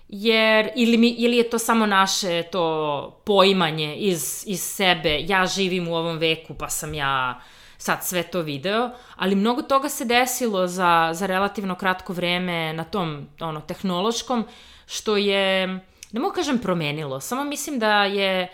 [0.08, 5.88] jer ili, mi, ili je to samo naše to poimanje iz, iz sebe, ja živim
[5.88, 7.42] u ovom veku pa sam ja
[7.78, 12.84] sad sve to video, ali mnogo toga se desilo za, za relativno kratko vreme na
[12.84, 14.46] tom ono, tehnološkom,
[14.88, 15.68] što je,
[16.12, 18.48] ne mogu kažem promenilo, samo mislim da je,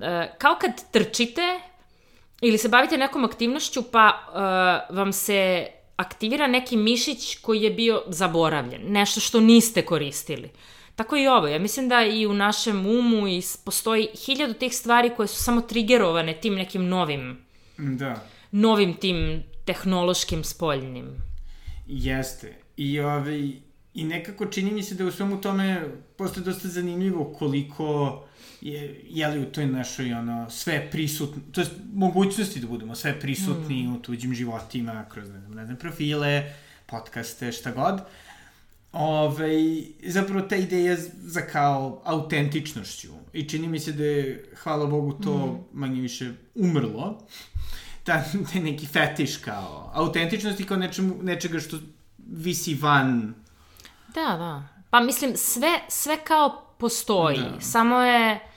[0.00, 1.60] e, kao kad trčite
[2.40, 5.66] ili se bavite nekom aktivnošću pa uh, vam se
[6.00, 10.50] aktivira neki mišić koji je bio zaboravljen, nešto što niste koristili.
[10.96, 11.48] Tako i ovo.
[11.48, 15.60] Ja mislim da i u našem umu i postoji hiljadu tih stvari koje su samo
[15.60, 17.38] trigerovane tim nekim novim,
[17.78, 18.24] da.
[18.50, 21.06] novim tim tehnološkim spoljnim.
[21.86, 22.54] Jeste.
[22.76, 23.52] I, ovaj,
[23.94, 25.84] I nekako čini mi se da u svemu tome
[26.16, 28.22] postoje dosta zanimljivo koliko
[28.60, 33.20] je, je li u toj našoj ono, sve prisutno, to je mogućnosti da budemo sve
[33.20, 33.94] prisutni mm.
[33.94, 36.52] u tuđim životima, kroz, ne znam, ne znam, profile,
[36.86, 38.00] podcaste, šta god.
[38.92, 39.48] Ove,
[40.06, 43.08] zapravo ta ideja za kao autentičnošću.
[43.32, 45.78] I čini mi se da je, hvala Bogu, to mm.
[45.78, 47.26] manje više umrlo.
[48.04, 51.78] Ta, taj neki fetiš kao autentičnosti kao nečemu, nečega što
[52.18, 53.34] visi van.
[54.14, 54.68] Da, da.
[54.90, 57.38] Pa mislim, sve, sve kao postoji.
[57.38, 57.60] Da.
[57.60, 58.49] Samo je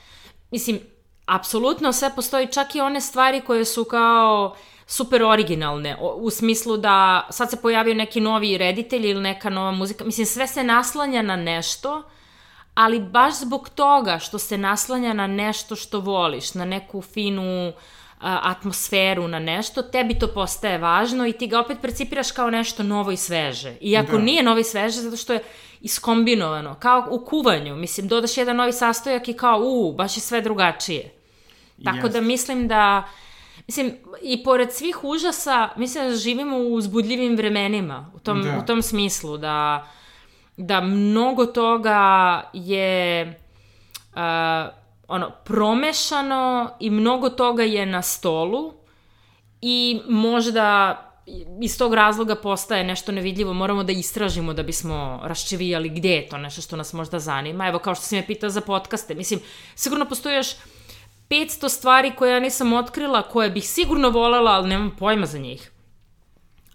[0.50, 0.80] mislim,
[1.26, 7.26] apsolutno sve postoji, čak i one stvari koje su kao super originalne, u smislu da
[7.30, 11.36] sad se pojavio neki novi reditelj ili neka nova muzika, mislim, sve se naslanja na
[11.36, 12.02] nešto,
[12.74, 17.74] ali baš zbog toga što se naslanja na nešto što voliš, na neku finu uh,
[18.20, 23.10] atmosferu, na nešto, tebi to postaje važno i ti ga opet percipiraš kao nešto novo
[23.10, 23.76] i sveže.
[23.80, 24.22] Iako da.
[24.22, 25.42] nije novo i sveže, zato što je
[25.80, 27.76] iskombinovano, kao u kuvanju.
[27.76, 31.12] Mislim, dodaš jedan novi sastojak i kao, u, baš je sve drugačije.
[31.84, 32.12] Tako yes.
[32.12, 33.08] da mislim da,
[33.66, 38.58] mislim, i pored svih užasa, mislim da živimo u uzbudljivim vremenima, u tom, da.
[38.62, 39.88] u tom smislu, da,
[40.56, 43.26] da mnogo toga je
[44.14, 48.72] uh, ono, promešano i mnogo toga je na stolu
[49.60, 50.98] i možda
[51.62, 56.38] iz tog razloga postaje nešto nevidljivo, moramo da istražimo da bismo raščevijali gde je to
[56.38, 57.68] nešto što nas možda zanima.
[57.68, 59.40] Evo, kao što si me pitao za podcaste, mislim,
[59.74, 60.48] sigurno postoji još
[61.28, 65.70] 500 stvari koje ja nisam otkrila, koje bih sigurno volela, ali nemam pojma za njih.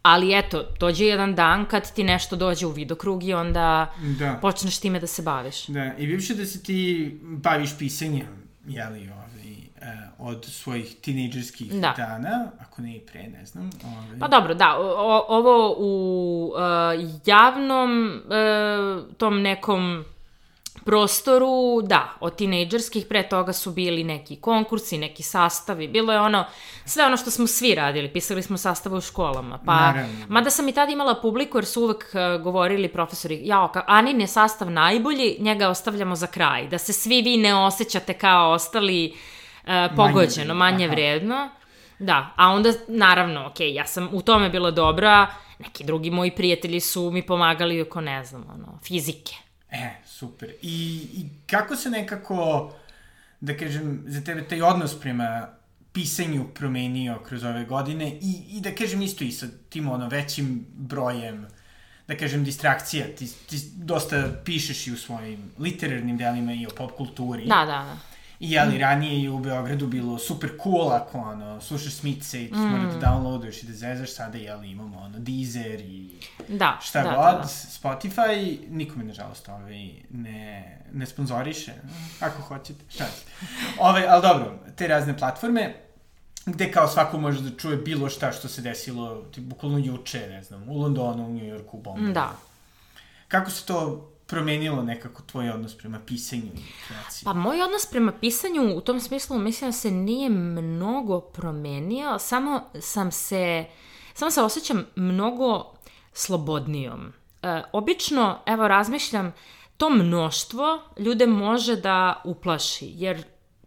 [0.10, 4.38] Ali eto, dođe jedan dan kad ti nešto dođe u vidokrug i onda da.
[4.42, 5.68] počneš time da se baviš.
[5.68, 8.28] Da, i više da se ti baviš pisanjem,
[8.68, 11.94] jeli, ovaj, e, od svojih tinejdžerskih Da.
[11.98, 13.70] dana, ako ne i pre, ne znam.
[13.86, 14.20] Ovaj.
[14.20, 20.06] Pa dobro, da, o, ovo u uh, javnom uh, tom nekom
[20.90, 26.46] prostoru, da, od tinejdžerskih, pre toga su bili neki konkursi, neki sastavi, bilo je ono,
[26.86, 30.26] sve ono što smo svi radili, pisali smo sastave u školama, pa, Naravno.
[30.30, 34.22] mada sam i tada imala publiku, jer su uvek uh, govorili profesori, jao, ka, Anin
[34.22, 39.14] je sastav najbolji, njega ostavljamo za kraj, da se svi vi ne osjećate kao ostali
[39.64, 40.94] uh, pogođeno, manje aha.
[40.94, 41.50] vredno.
[42.00, 45.28] Da, a onda, naravno, ok, ja sam u tome bila dobra,
[45.60, 49.49] neki drugi moji prijatelji su mi pomagali oko, ne znam, ono, fizike.
[49.72, 50.50] E, super.
[50.62, 52.72] I, I kako se nekako,
[53.40, 55.48] da kažem, za tebe taj odnos prema
[55.94, 60.66] pisanju promenio kroz ove godine i, i da kažem isto i sa tim ono većim
[60.74, 61.48] brojem
[62.10, 63.06] da kažem, distrakcija.
[63.16, 67.46] Ti, ti dosta pišeš i u svojim literarnim delima i o pop kulturi.
[67.46, 67.98] Da, da, da.
[68.40, 72.58] I ali ranije je u Beogradu bilo super cool ako ono, slušaš Smice i mm.
[72.58, 77.10] mora da downloaduješ i da zezaš, sada jeli imamo ono Deezer i Da, šta da,
[77.10, 77.48] god, da, da.
[77.48, 81.74] Spotify, nikome nažalost ovaj, ne, ne sponzoriše,
[82.20, 83.32] ako hoćete, šta ćete.
[83.80, 85.76] Ovaj, ali dobro, te razne platforme,
[86.46, 90.44] gde kao svako može da čuje bilo šta što se desilo, ti, bukvalno juče, ne
[90.44, 92.14] znam, u Londonu, u New Yorku, u Bombeju.
[92.14, 92.32] Da.
[93.28, 97.24] Kako se to promenilo nekako tvoj odnos prema pisanju i kreaciji?
[97.24, 102.62] Pa moj odnos prema pisanju u tom smislu mislim da se nije mnogo promenio, samo
[102.80, 103.66] sam se,
[104.14, 105.74] samo se osjećam mnogo
[106.14, 107.14] slobodnijom.
[107.44, 109.34] E, obično, evo, razmišljam,
[109.78, 113.24] to mnoštvo ljude može da uplaši, jer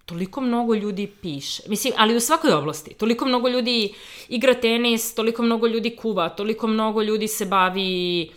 [0.06, 1.62] toliko mnogo ljudi piše.
[1.68, 2.94] Mislim, ali u svakoj oblasti.
[2.94, 3.94] Toliko mnogo ljudi
[4.28, 8.32] igra tenis, toliko mnogo ljudi kuva, toliko mnogo ljudi se bavi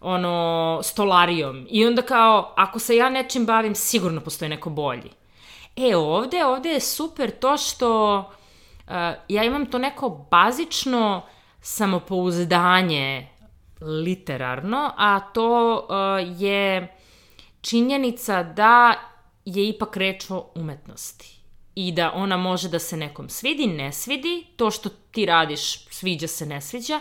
[0.00, 1.66] ono, stolarijom.
[1.70, 5.10] I onda kao, ako se ja nečim bavim, sigurno postoji neko bolji.
[5.76, 8.94] E, ovde, ovde je super to što uh,
[9.28, 11.22] ja imam to neko bazično
[11.60, 13.28] samopouzdanje
[13.80, 16.96] literarno, a to uh, je
[17.60, 18.94] činjenica da
[19.44, 21.40] je ipak reč o umetnosti
[21.74, 26.26] i da ona može da se nekom svidi, ne svidi, to što ti radiš sviđa
[26.26, 27.00] se, ne sviđa,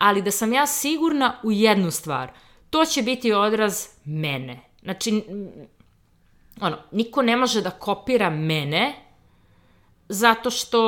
[0.00, 2.30] ali da sam ja sigurna u jednu stvar,
[2.70, 4.60] to će biti odraz mene.
[4.82, 5.22] Znači,
[6.60, 8.94] ono, niko ne može da kopira mene
[10.08, 10.82] zato što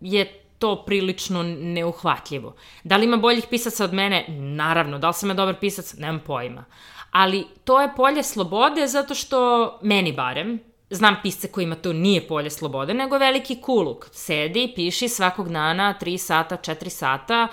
[0.00, 2.54] je to prilično neuhvatljivo.
[2.84, 4.24] Da li ima boljih pisaca od mene?
[4.28, 4.98] Naravno.
[4.98, 5.94] Da li sam ja dobar pisac?
[5.94, 6.64] Nemam pojma.
[7.10, 10.60] Ali to je polje slobode zato što, meni barem,
[10.90, 14.06] znam pisce kojima to nije polje slobode, nego veliki kuluk.
[14.12, 17.48] Sedi, piši svakog dana 3 sata, 4 sata,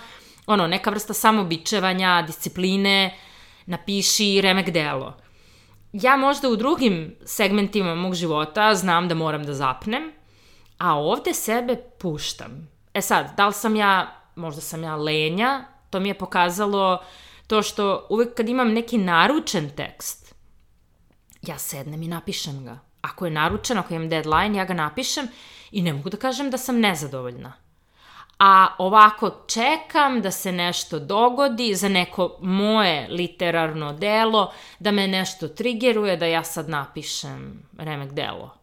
[0.51, 3.17] ono, neka vrsta samobičevanja, discipline,
[3.65, 5.13] napiši remek delo.
[5.93, 10.11] Ja možda u drugim segmentima mog života znam da moram da zapnem,
[10.77, 12.67] a ovde sebe puštam.
[12.93, 17.03] E sad, da li sam ja, možda sam ja lenja, to mi je pokazalo
[17.47, 20.35] to što uvek kad imam neki naručen tekst,
[21.41, 22.79] ja sednem i napišem ga.
[23.01, 25.27] Ako je naručen, ako imam deadline, ja ga napišem
[25.71, 27.53] i ne mogu da kažem da sam nezadovoljna.
[28.43, 35.47] A ovako čekam da se nešto dogodi za neko moje literarno delo, da me nešto
[35.47, 38.57] trigeruje, da ja sad napišem remek delo.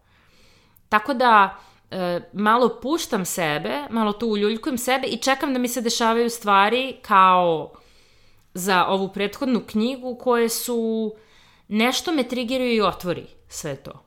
[0.89, 1.57] Tako da,
[1.91, 6.97] e, malo puštam sebe, malo tu uljuljkujem sebe i čekam da mi se dešavaju stvari
[7.03, 7.73] kao
[8.55, 11.15] za ovu prethodnu knjigu koje su
[11.69, 14.05] nešto me trigeruje i otvori sve to.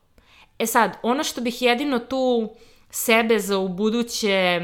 [0.60, 2.56] E sad, ono što bih jedino tu
[2.90, 4.60] sebe za u buduće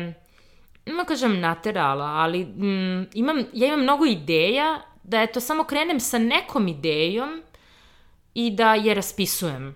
[0.87, 6.17] ima kažem naterala, ali mm, imam, ja imam mnogo ideja da eto samo krenem sa
[6.17, 7.41] nekom idejom
[8.33, 9.75] i da je raspisujem.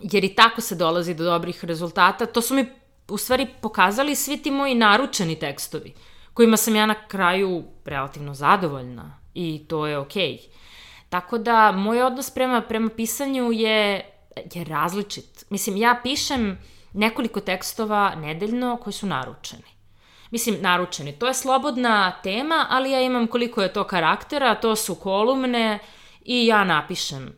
[0.00, 2.26] Jer i tako se dolazi do dobrih rezultata.
[2.26, 2.66] To su mi
[3.08, 5.94] u stvari pokazali svi ti moji naručeni tekstovi,
[6.34, 10.32] kojima sam ja na kraju relativno zadovoljna i to je okej.
[10.32, 10.60] Okay.
[11.08, 14.04] Tako da, moj odnos prema, prema pisanju je,
[14.54, 15.44] je različit.
[15.50, 16.58] Mislim, ja pišem
[16.92, 19.79] nekoliko tekstova nedeljno koji su naručeni.
[20.30, 21.12] Mislim, naručeni.
[21.12, 25.78] To je slobodna tema, ali ja imam koliko je to karaktera, to su kolumne
[26.24, 27.36] i ja napišem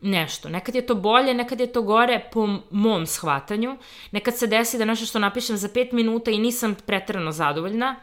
[0.00, 0.48] nešto.
[0.48, 3.76] Nekad je to bolje, nekad je to gore po mom shvatanju.
[4.10, 7.96] Nekad se desi da nešto što napišem za pet minuta i nisam pretrano zadovoljna,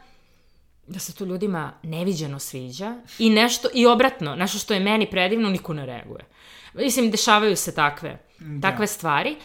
[0.88, 5.50] da se to ljudima neviđeno sviđa i nešto, i obratno, nešto što je meni predivno,
[5.50, 6.26] niko ne reaguje.
[6.74, 8.72] Mislim, dešavaju se takve, da.
[8.72, 9.36] takve stvari,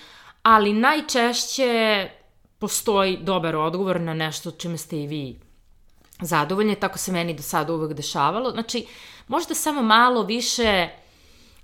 [0.43, 2.09] ali najčešće
[2.63, 5.37] postoji dobar odgovor na nešto čime ste i vi
[6.21, 8.51] zadovoljni, tako se meni do sada uvek dešavalo.
[8.51, 8.87] Znači,
[9.29, 10.89] možda samo malo više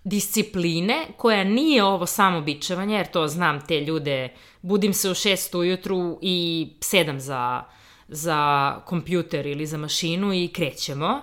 [0.04, 4.28] discipline koja nije ovo samo bičevanje, jer to znam te ljude,
[4.62, 7.62] budim se u šest ujutru i sedam za,
[8.08, 11.20] za kompjuter ili za mašinu i krećemo.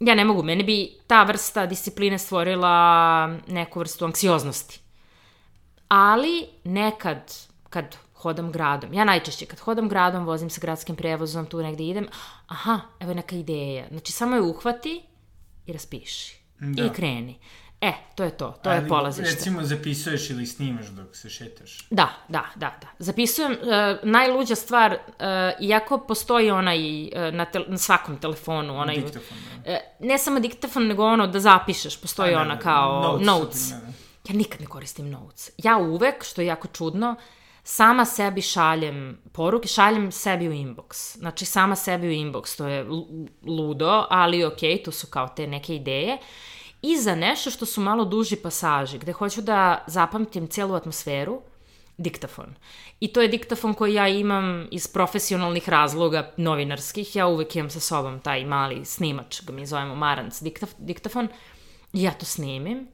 [0.00, 4.80] Ja ne mogu, meni bi ta vrsta discipline stvorila neku vrstu anksioznosti.
[5.88, 7.34] Ali nekad,
[7.70, 7.96] kad
[8.26, 12.08] hodam gradom, ja najčešće kad hodam gradom, vozim se gradskim prevozom, tu negde idem,
[12.46, 13.86] aha, evo je neka ideja.
[13.90, 15.02] Znači, samo je uhvati
[15.66, 16.40] i raspiši.
[16.58, 16.84] Da.
[16.84, 17.38] I kreni.
[17.80, 19.34] E, to je to, to je Ali, polazište.
[19.34, 21.86] Recimo, zapisuješ ili snimaš dok se šetaš.
[21.90, 22.88] Da, da, da, da.
[22.98, 23.58] Zapisujem, uh,
[24.02, 25.16] najluđa stvar, uh,
[25.60, 28.96] iako postoji onaj uh, na, tel na svakom telefonu, onaj...
[28.96, 29.72] Diktafon, da.
[29.72, 33.26] Uh, ne samo diktafon, nego ono da zapišeš, postoji Da, da, ona da, kao notes,
[33.26, 33.68] notes.
[33.68, 34.06] da.
[34.28, 35.50] Ja nikad ne koristim notes.
[35.58, 37.16] Ja uvek, što je jako čudno,
[37.66, 41.18] sama sebi šaljem poruke, šaljem sebi u inbox.
[41.18, 42.86] Znači, sama sebi u inbox, to je
[43.46, 46.18] ludo, ali okej, to su kao te neke ideje.
[46.82, 51.40] I za nešto što su malo duži pasaži, gde hoću da zapamtim celu atmosferu,
[51.98, 52.54] diktafon.
[53.00, 57.16] I to je diktafon koji ja imam iz profesionalnih razloga novinarskih.
[57.16, 61.28] Ja uvek imam sa sobom taj mali snimač, ga mi zovemo Maranc diktaf, diktafon.
[61.92, 62.86] Ja to snimim.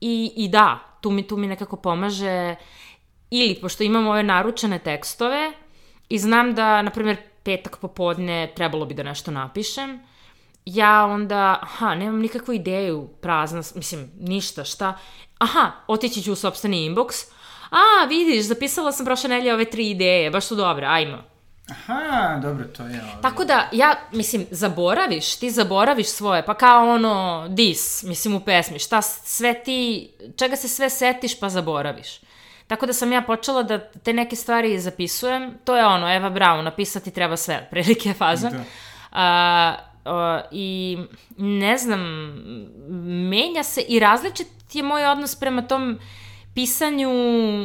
[0.00, 2.56] I, I da, tu mi, tu mi nekako pomaže
[3.30, 5.52] ili, pošto imam ove naručene tekstove
[6.08, 10.00] i znam da, na primjer, petak popodne trebalo bi da nešto napišem,
[10.64, 14.98] ja onda, aha, nemam nikakvu ideju, prazna, mislim, ništa, šta,
[15.38, 17.30] aha, otići ću u sobstveni inbox,
[17.70, 21.18] a, vidiš, zapisala sam prošle nelje ove tri ideje, baš su dobre, ajmo.
[21.70, 23.02] Aha, dobro, to je...
[23.02, 23.22] Ovaj.
[23.22, 28.78] Tako da, ja, mislim, zaboraviš, ti zaboraviš svoje, pa kao ono, dis, mislim, u pesmi,
[28.78, 32.20] šta sve ti, čega se sve setiš pa zaboraviš.
[32.66, 36.64] Tako da sam ja počela da te neke stvari zapisujem, to je ono, Eva Braun,
[36.64, 38.50] napisati treba sve, prilike fazon.
[38.50, 38.64] Da.
[39.12, 40.98] A, a, I
[41.36, 42.00] ne znam,
[43.30, 45.98] menja se i različit je moj odnos prema tom
[46.54, 47.10] pisanju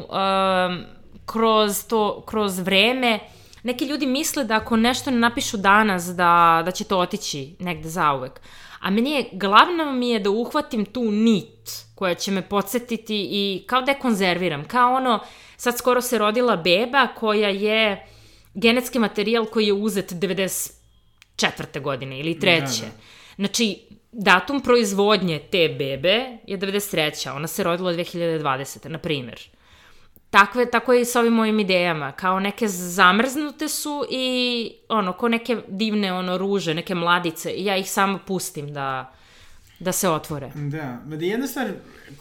[0.09, 0.77] a,
[1.25, 3.19] kroz, to, kroz vreme.
[3.63, 7.89] Neki ljudi misle da ako nešto ne napišu danas, da, da će to otići negde
[7.89, 8.41] zauvek.
[8.79, 13.63] A meni je, glavno mi je da uhvatim tu nit koja će me podsjetiti i
[13.67, 14.63] kao da je konzerviram.
[14.67, 15.19] Kao ono,
[15.57, 18.07] sad skoro se rodila beba koja je
[18.53, 21.81] genetski materijal koji je uzet 94.
[21.81, 22.81] godine ili treće.
[22.81, 22.91] Da, da.
[23.35, 23.79] Znači,
[24.11, 27.35] datum proizvodnje te bebe je 93.
[27.35, 28.87] Ona se rodila 2020.
[28.87, 29.39] na primjer.
[30.29, 32.11] Takve, tako je i sa ovim mojim idejama.
[32.11, 37.51] Kao neke zamrznute su i ono, ko neke divne ono, ruže, neke mladice.
[37.51, 39.13] I ja ih samo pustim da,
[39.81, 40.51] da se otvore.
[40.55, 41.71] Da, ma da jedna stvar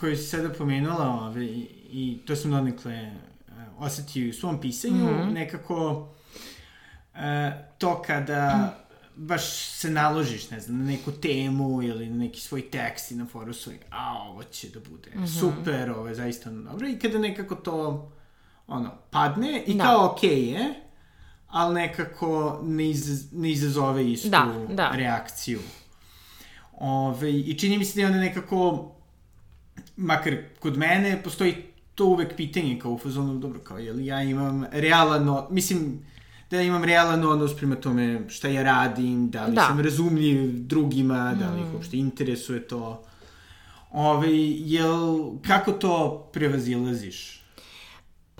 [0.00, 3.12] koju si sada pomenula, ove, i, i to sam donekle
[3.48, 5.08] uh, osetio u svom pisanju, mm.
[5.08, 5.32] -hmm.
[5.32, 6.08] nekako
[7.14, 7.20] uh,
[7.78, 8.74] to kada
[9.16, 13.26] baš se naložiš, ne znam, na neku temu ili na neki svoj tekst i na
[13.26, 15.22] foru svoj, a ovo će da bude mm.
[15.22, 15.40] -hmm.
[15.40, 18.10] super, ovo je zaista dobro i kada nekako to
[18.66, 19.84] ono, padne i Da.
[19.84, 20.74] kao okej okay je,
[21.48, 24.90] ali nekako ne, iz, ne izazove istu Da, da.
[24.94, 25.60] reakciju.
[26.80, 28.90] Ove, I čini mi se da je onda nekako,
[29.96, 31.54] makar kod mene, postoji
[31.94, 36.04] to uvek pitanje kao u fazonu, dobro, kao, je li ja imam realan, mislim,
[36.50, 39.62] da imam realan odnos prema tome šta ja radim, da li Da.
[39.62, 43.02] sam razumljiv drugima, da li ih uopšte interesuje to.
[43.90, 47.39] Ove, jel, kako to prevazilaziš?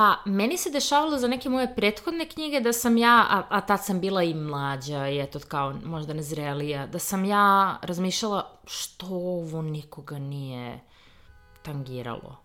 [0.01, 3.85] Pa, meni se dešavalo za neke moje prethodne knjige da sam ja, a, a tad
[3.85, 9.63] sam bila i mlađa i eto kao možda nezrelija, da sam ja razmišljala što ovo
[9.63, 10.81] nikoga nije
[11.63, 12.37] tangiralo.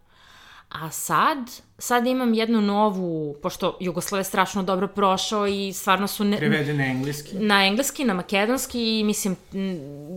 [0.81, 1.37] A sad,
[1.77, 6.23] sad imam jednu novu, pošto Jugoslav je strašno dobro prošao i stvarno su...
[6.23, 7.35] Ne, Prevede na engleski?
[7.35, 9.35] na engleski, na makedonski i mislim,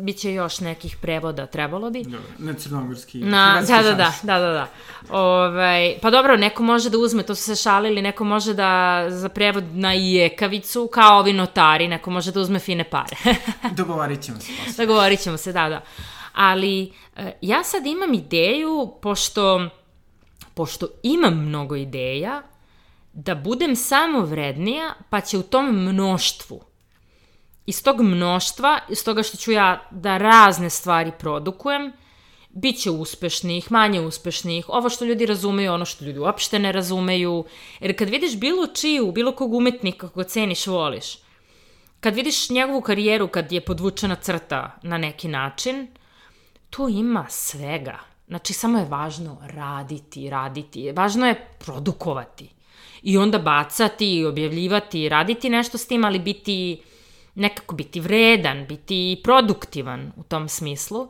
[0.02, 2.02] bit će još nekih prevoda, trebalo bi.
[2.02, 3.18] Dobro, na crnogorski.
[3.18, 4.22] Na, hrvatski da, da, da, šans.
[4.22, 4.68] da, da, da.
[5.10, 9.28] Ovaj, pa dobro, neko može da uzme, to su se šalili, neko može da za
[9.28, 13.16] prevod na jekavicu, kao ovi notari, neko može da uzme fine pare.
[13.76, 14.86] Dogovorit ćemo se posle.
[14.86, 15.82] Dogovorit ćemo se, da, da.
[16.32, 19.68] Ali e, ja sad imam ideju, pošto,
[20.58, 22.42] pošto imam mnogo ideja,
[23.12, 26.60] da budem samo vrednija, pa će u tom mnoštvu
[27.66, 31.92] iz tog mnoštva, iz toga što ću ja da razne stvari produkujem,
[32.50, 37.44] bit će uspešnih, manje uspešnih, ovo što ljudi razumeju, ono što ljudi uopšte ne razumeju.
[37.80, 41.18] Jer kad vidiš bilo čiju, bilo kog umetnika koga ceniš, voliš,
[42.00, 45.86] kad vidiš njegovu karijeru, kad je podvučena crta na neki način,
[46.70, 48.07] tu ima svega.
[48.28, 50.92] Znači, samo je važno raditi, raditi.
[50.92, 52.50] Važno je produkovati.
[53.02, 56.82] I onda bacati, objavljivati, raditi nešto s tim, ali biti
[57.34, 61.08] nekako biti vredan, biti produktivan u tom smislu.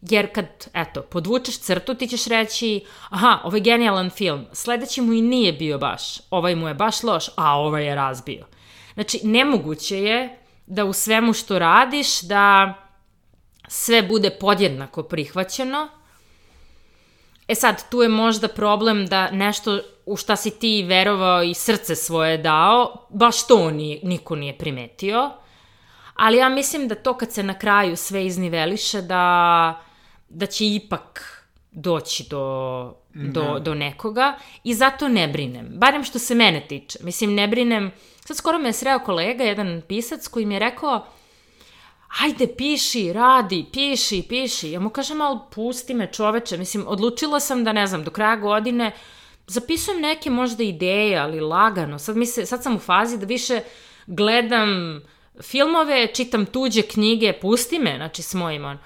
[0.00, 5.12] Jer kad, eto, podvučeš crtu, ti ćeš reći, aha, ovo je genijalan film, sledeći mu
[5.12, 8.46] i nije bio baš, ovaj mu je baš loš, a ovaj je razbio.
[8.94, 12.74] Znači, nemoguće je da u svemu što radiš, da
[13.68, 15.88] sve bude podjednako prihvaćeno.
[17.48, 21.96] E sad, tu je možda problem da nešto u šta si ti verovao i srce
[21.96, 25.30] svoje dao, baš to ni, niko nije primetio.
[26.14, 29.80] Ali ja mislim da to kad se na kraju sve izniveliše, da,
[30.28, 31.32] da će ipak
[31.70, 33.58] doći do, do, da.
[33.58, 35.68] do nekoga i zato ne brinem.
[35.74, 36.98] Barem što se mene tiče.
[37.02, 37.92] Mislim, ne brinem...
[38.24, 41.06] Sad skoro me je sreo kolega, jedan pisac, koji mi je rekao
[42.20, 44.70] ajde, piši, radi, piši, piši.
[44.70, 46.56] Ja mu kažem, ali pusti me čoveče.
[46.56, 48.92] Mislim, odlučila sam da, ne znam, do kraja godine
[49.46, 51.98] zapisujem neke možda ideje, ali lagano.
[51.98, 53.60] Sad, mi se, sad sam u fazi da više
[54.06, 55.00] gledam
[55.42, 58.78] filmove, čitam tuđe knjige, pusti me, znači s mojim, on.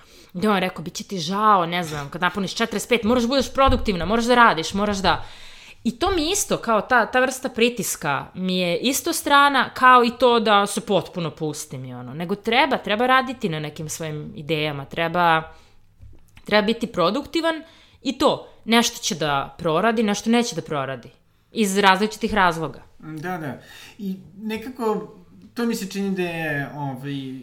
[0.43, 3.53] I on rekao, bit će ti žao, ne znam, kad napuniš 45, moraš da budeš
[3.55, 5.25] produktivna, moraš da radiš, moraš da...
[5.85, 10.11] I to mi isto, kao ta, ta vrsta pritiska mi je isto strana, kao i
[10.19, 12.15] to da se potpuno pustim i ono.
[12.15, 15.53] Nego treba, treba raditi na nekim svojim idejama, treba,
[16.45, 17.63] treba biti produktivan
[18.03, 21.11] i to, nešto će da proradi, nešto neće da proradi.
[21.53, 22.83] Iz različitih razloga.
[22.99, 23.61] Da, da.
[23.99, 25.15] I nekako,
[25.55, 27.41] to mi se čini da je ovaj,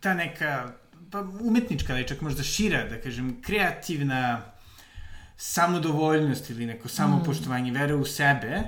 [0.00, 0.72] ta neka
[1.10, 4.42] pa umetnička, ali čak možda šira, da kažem, kreativna
[5.36, 7.74] samodovoljnost ili neko samopoštovanje, mm.
[7.74, 8.62] vere u sebe,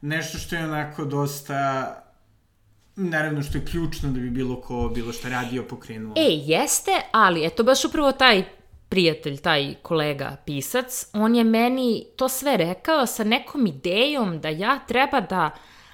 [0.00, 1.94] nešto što je onako dosta
[2.96, 6.14] naravno što je ključno da bi bilo ko bilo šta radio pokrenuo.
[6.16, 8.44] E, jeste, ali eto baš upravo taj
[8.88, 14.78] prijatelj, taj kolega pisac, on je meni to sve rekao sa nekom idejom da ja
[14.78, 15.50] treba da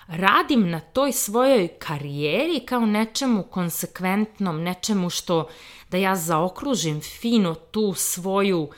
[0.06, 5.48] radim na toj svojoj karijeri kao nečemu konsekventnom, nečemu što
[5.90, 8.68] da ja zaokružim fino tu svoju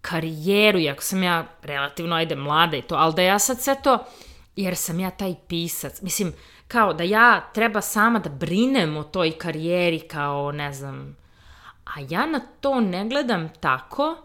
[0.00, 3.98] karijeru, iako sam ja relativno, ajde, mlada i to, ali da ja sad sve to,
[4.56, 6.32] jer sam ja taj pisac, mislim,
[6.68, 11.16] kao da ja treba sama da brinem o toj karijeri kao, ne znam,
[11.84, 14.16] a ja na to ne gledam tako,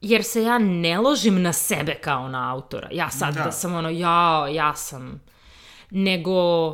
[0.00, 2.88] jer se ja ne ložim na sebe kao na autora.
[2.92, 5.20] Ja sad da, da sam ono, ja, ja sam,
[5.90, 6.70] nego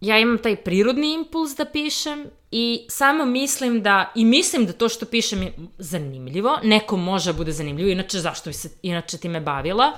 [0.00, 4.88] ja imam taj prirodni impuls da pišem i samo mislim da, i mislim da to
[4.88, 9.40] što pišem je zanimljivo, neko može da bude zanimljivo, inače zašto bi se inače time
[9.40, 9.92] bavila.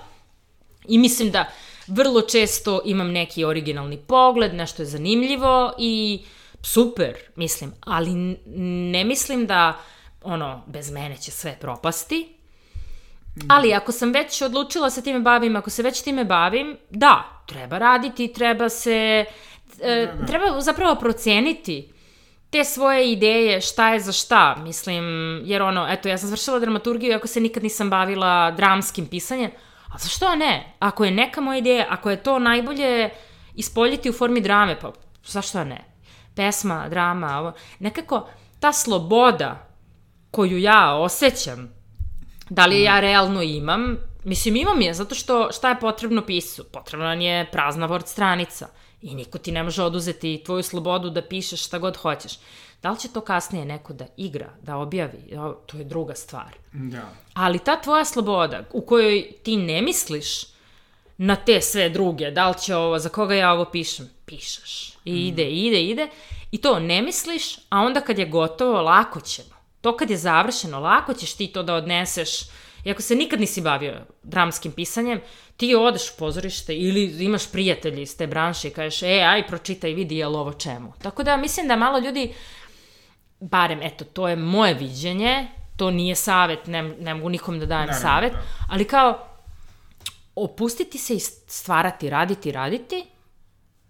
[0.88, 1.50] I mislim da
[1.86, 6.24] vrlo često imam neki originalni pogled, nešto je zanimljivo i
[6.62, 8.10] super, mislim, ali
[8.90, 9.78] ne mislim da
[10.22, 12.34] ono, bez mene će sve propasti.
[13.48, 17.78] Ali ako sam već odlučila se time bavim, ako se već time bavim, da, treba
[17.78, 19.24] raditi, treba se,
[19.82, 20.26] e, da, da.
[20.26, 21.92] treba zapravo proceniti
[22.50, 25.04] te svoje ideje, šta je za šta, mislim,
[25.44, 29.50] jer ono, eto, ja sam završila dramaturgiju, ako se nikad nisam bavila dramskim pisanjem,
[29.94, 30.72] a zašto ne?
[30.78, 33.10] Ako je neka moja ideja, ako je to najbolje
[33.54, 34.92] ispoljiti u formi drame, pa
[35.24, 35.84] zašto ne?
[36.34, 38.28] Pesma, drama, ovo, nekako
[38.60, 39.68] ta sloboda
[40.30, 41.72] koju ja osjećam,
[42.50, 46.64] da li ja realno imam, mislim imam je, zato što šta je potrebno pisu?
[46.72, 48.68] Potrebna je prazna word stranica
[49.02, 52.32] I niko ti ne može oduzeti tvoju slobodu da pišeš šta god hoćeš.
[52.82, 55.36] Da li će to kasnije neko da igra, da objavi,
[55.66, 56.56] to je druga stvar.
[56.72, 57.08] Da.
[57.34, 60.44] Ali ta tvoja sloboda u kojoj ti ne misliš
[61.16, 64.92] na te sve druge, da li će ovo, za koga ja ovo pišem, pišeš.
[65.04, 65.16] I mm.
[65.16, 66.08] ide, ide, ide.
[66.50, 69.58] I to ne misliš, a onda kad je gotovo, lako ćemo.
[69.80, 72.40] To kad je završeno, lako ćeš ti to da odneseš
[72.84, 75.20] I ako se nikad nisi bavio dramskim pisanjem,
[75.56, 79.92] ti odeš u pozorište ili imaš prijatelji iz te branše i kažeš, e, aj, pročitaj,
[79.92, 80.92] vidi, je li ovo čemu.
[81.02, 82.34] Tako da mislim da malo ljudi,
[83.40, 87.86] barem, eto, to je moje viđenje, to nije savet, ne, ne mogu nikom da dajem
[87.86, 88.38] Naravno, savet, da.
[88.68, 89.28] ali kao,
[90.34, 93.04] opustiti se i stvarati, raditi, raditi,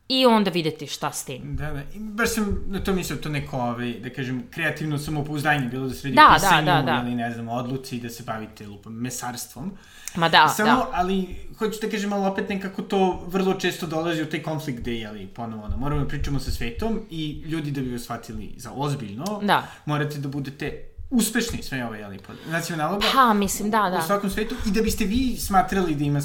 [0.08, 1.56] i onda videti šta s tim.
[1.56, 1.80] Da, da.
[1.94, 5.94] I baš sam na to mislio, to neko, ovaj, da kažem, kreativno samopouzdanje, bilo da
[5.94, 7.02] se radi da, pisanju da, da, da.
[7.06, 9.72] ili, ne znam, odluci da se bavite lupom, mesarstvom.
[10.14, 10.90] Ma da, Samo, da.
[10.92, 14.94] ali, hoću da kažem, ali opet nekako to vrlo često dolazi u taj konflikt gde,
[14.94, 18.72] jeli, ponovo, ono, moramo da pričamo sa svetom i ljudi da bi vas shvatili za
[18.74, 19.66] ozbiljno, da.
[19.86, 23.02] morate da budete uspešni sve ove, jeli, nacionalnog.
[23.12, 23.98] Ha, mislim, da, da.
[23.98, 26.20] U svakom svetu i da biste vi smatrali da ima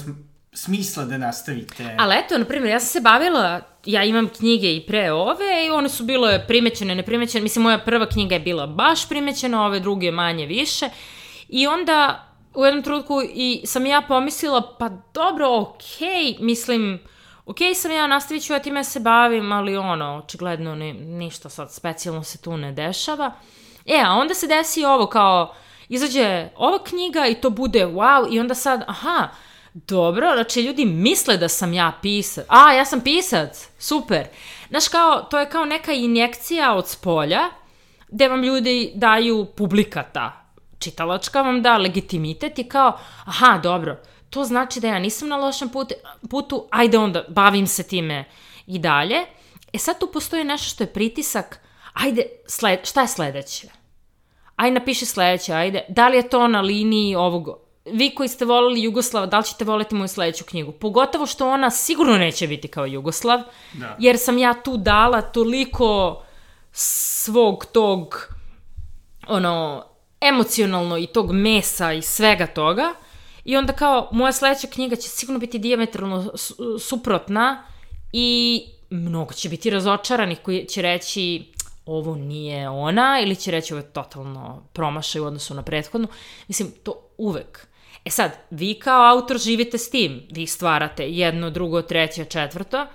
[0.53, 1.95] smisla da nastavite.
[1.99, 5.71] Ali eto, na primjer, ja sam se bavila, ja imam knjige i pre ove i
[5.71, 7.43] one su bile primećene, neprimećene.
[7.43, 10.89] Mislim, moja prva knjiga je bila baš primećena, ove druge manje više.
[11.49, 16.99] I onda u jednom trenutku i sam ja pomislila, pa dobro, okej, okay, mislim,
[17.45, 21.49] okej okay, sam ja, nastavit ću ja time se bavim, ali ono, očigledno ni, ništa
[21.49, 23.31] sad specijalno se tu ne dešava.
[23.85, 25.55] E, a onda se desi ovo kao,
[25.89, 29.29] izađe ova knjiga i to bude wow i onda sad, aha,
[29.73, 32.45] dobro, znači ljudi misle da sam ja pisac.
[32.49, 34.27] A, ja sam pisac, super.
[34.69, 37.41] Znaš, kao, to je kao neka injekcija od spolja,
[38.07, 40.45] gde vam ljudi daju publikata.
[40.79, 43.97] Čitalačka vam da legitimitet i kao, aha, dobro,
[44.29, 45.95] to znači da ja nisam na lošem putu,
[46.29, 48.25] putu ajde onda, bavim se time
[48.67, 49.17] i dalje.
[49.73, 51.59] E sad tu postoji nešto što je pritisak,
[51.93, 53.67] ajde, sled, šta je sledeće?
[54.55, 55.85] Aj napiši sledeće, ajde.
[55.89, 59.65] Da li je to na liniji ovog vi koji ste volili Jugoslava, da li ćete
[59.65, 60.71] voliti moju sledeću knjigu?
[60.71, 63.41] Pogotovo što ona sigurno neće biti kao Jugoslav,
[63.73, 63.95] da.
[63.99, 66.23] jer sam ja tu dala toliko
[66.71, 68.27] svog tog
[69.27, 69.85] ono
[70.21, 72.93] emocionalno i tog mesa i svega toga
[73.45, 76.31] i onda kao moja sledeća knjiga će sigurno biti diametralno
[76.79, 77.63] suprotna
[78.11, 81.53] i mnogo će biti razočaranih koji će reći
[81.85, 86.07] ovo nije ona ili će reći ovo je totalno promašaj u odnosu na prethodnu.
[86.47, 87.72] Mislim, to uvek.
[88.05, 92.87] E sad, vi kao autor živite s tim, vi stvarate jedno, drugo, treće, četvrto,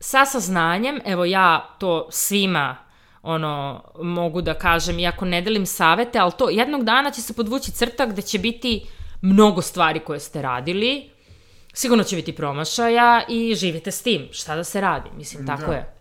[0.00, 2.76] sa saznanjem, evo ja to svima
[3.22, 7.72] ono, mogu da kažem, iako ne delim savete, ali to jednog dana će se podvući
[7.72, 8.86] crta gde će biti
[9.22, 11.10] mnogo stvari koje ste radili,
[11.72, 15.72] sigurno će biti promašaja i živite s tim, šta da se radi, mislim, tako da.
[15.72, 15.95] je.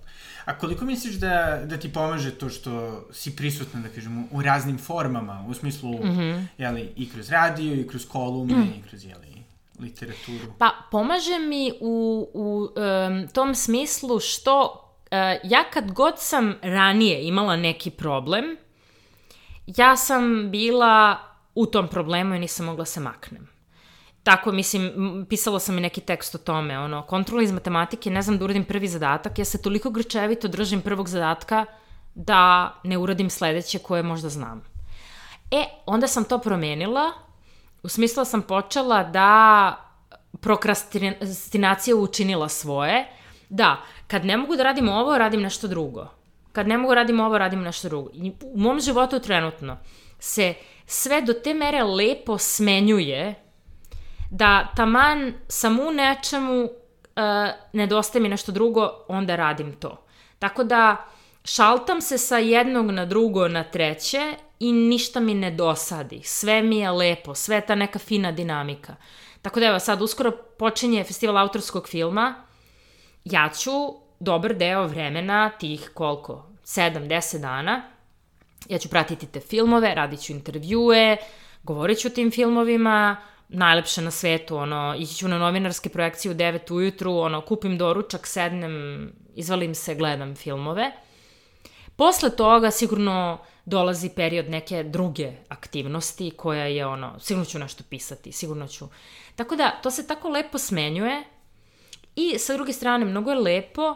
[0.46, 4.78] A koliko misliš da, da ti pomaže to što si prisutna, da kažemo, u raznim
[4.78, 6.46] formama, u smislu, mm -hmm.
[6.58, 8.74] jeli, i kroz radio, i kroz kolumne, mm.
[8.80, 9.43] i kroz, jeli,
[9.80, 10.54] literaturu?
[10.58, 17.28] Pa, pomaže mi u, u um, tom smislu što uh, ja kad god sam ranije
[17.28, 18.58] imala neki problem,
[19.68, 21.18] ja sam bila
[21.56, 23.55] u tom problemu i nisam mogla se maknem.
[24.26, 28.38] Tako, mislim, pisala sam i neki tekst o tome, ono, kontrola iz matematike, ne znam
[28.38, 31.65] da uradim prvi zadatak, ja se toliko grčevito držim prvog zadatka
[32.15, 34.63] da ne uradim sledeće koje možda znam.
[35.51, 37.11] E, onda sam to promenila,
[37.84, 39.30] u smislu sam počela da
[40.41, 43.05] prokrastinacija učinila svoje,
[43.49, 46.07] da, kad ne mogu da radim ovo, radim nešto drugo.
[46.51, 48.09] Kad ne mogu da radim ovo, radim nešto drugo.
[48.13, 49.78] I u mom životu trenutno
[50.19, 50.53] se
[50.86, 53.45] sve do te mere lepo smenjuje
[54.38, 56.70] da taman sam u nečemu, uh,
[57.74, 60.06] nedostaje mi nešto drugo, onda radim to.
[60.40, 61.06] Tako da
[61.44, 66.22] šaltam se sa jednog na drugo na treće i ništa mi ne dosadi.
[66.24, 68.96] Sve mi je lepo, sve ta neka fina dinamika.
[69.42, 72.36] Tako da evo sad uskoro počinje festival autorskog filma.
[73.26, 73.72] Ja ću
[74.20, 77.82] dobar deo vremena, tih koliko, 7-10 dana,
[78.70, 81.18] ja ću pratiti te filmove, radit ću intervjue,
[81.64, 83.18] govorit ću o tim filmovima,
[83.50, 88.28] najlepše na svetu, ono, ići ću na novinarske projekcije u 9 ujutru, ono, kupim doručak,
[88.28, 90.91] sednem, izvalim se, gledam filmove.
[91.96, 98.32] Posle toga sigurno dolazi period neke druge aktivnosti koja je ono, sigurno ću nešto pisati,
[98.32, 98.88] sigurno ću.
[99.36, 101.24] Tako da, to se tako lepo smenjuje
[102.16, 103.96] i sa druge strane, mnogo je lepo uh,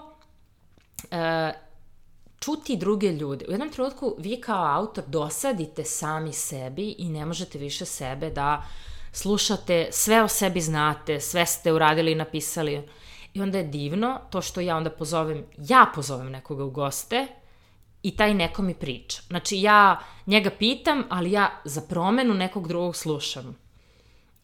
[2.40, 3.46] čuti druge ljude.
[3.48, 8.64] U jednom trenutku vi kao autor dosadite sami sebi i ne možete više sebe da
[8.64, 12.88] uh, slušate, sve o sebi znate, sve ste uradili i napisali.
[13.34, 17.28] I onda je divno to što ja onda pozovem, ja pozovem nekoga u goste
[18.04, 19.22] i taj neko mi priča.
[19.28, 23.58] Znači ja njega pitam, ali ja za promenu nekog drugog slušam.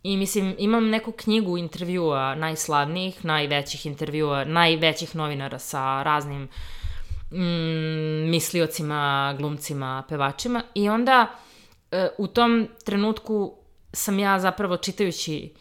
[0.03, 6.49] I mislim, imam neku knjigu intervjua najslavnijih, najvećih intervjua, najvećih novinara sa raznim
[7.32, 11.28] mm, misliocima, glumcima, pevačima i onda
[11.91, 13.53] e, u tom trenutku
[13.96, 15.54] sam ja zapravo čitajući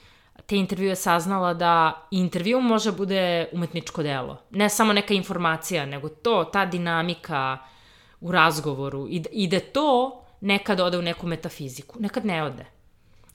[0.46, 4.42] te intervjue saznala da intervju može bude umetničko delo.
[4.50, 7.58] Ne samo neka informacija, nego to, ta dinamika
[8.20, 12.66] u razgovoru i, i da to nekad ode u neku metafiziku, nekad ne ode.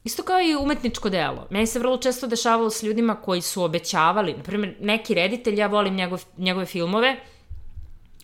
[0.04, 1.48] Isto kao i umetničko delo.
[1.50, 5.68] Meni se vrlo često dešavalo s ljudima koji su obećavali, na primjer, neki reditelj, ja
[5.68, 7.20] volim njegov, njegove filmove,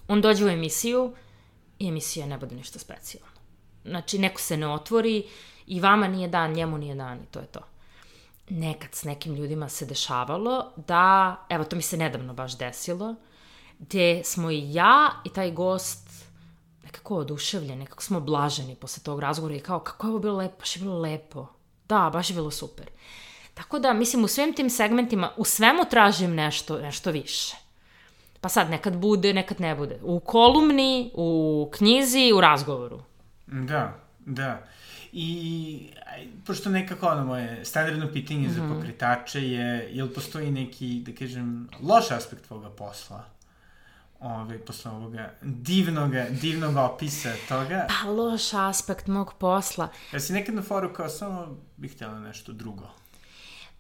[0.08, 1.14] on dođe u emisiju
[1.80, 3.32] i emisija ne bude ništa specijalno.
[3.86, 5.24] Znači, neko se ne otvori,
[5.68, 7.60] I vama nije dan, njemu nije dan i to je to.
[8.50, 13.16] Nekad s nekim ljudima se dešavalo da, evo to mi se nedavno baš desilo,
[13.80, 16.10] gde smo i ja i taj gost
[16.84, 20.60] nekako oduševljeni, nekako smo blaženi posle tog razgovora i kao kako je ovo bilo lepo,
[20.60, 21.48] baš je bilo lepo.
[21.88, 22.86] Da, baš je bilo super.
[23.54, 27.56] Tako da, mislim, u svim tim segmentima, u svemu tražim nešto, nešto više.
[28.42, 30.00] Pa sad, nekad bude, nekad ne bude.
[30.04, 33.02] U kolumni, u knjizi, u razgovoru.
[33.48, 34.68] Da, da.
[35.18, 35.90] I,
[36.46, 38.56] pošto nekako ono moje standardno pitanje mm -hmm.
[38.56, 38.74] za mhm.
[38.74, 43.36] pokretače je, jel postoji neki, da kažem, loš aspekt tvoga posla?
[44.20, 46.12] ovaj, posle ovoga divnog,
[46.42, 47.88] divnog opisa toga.
[47.90, 49.90] Pa loš aspekt mog posla.
[50.14, 52.88] Ja si nekad na foru kao samo bih htjela nešto drugo.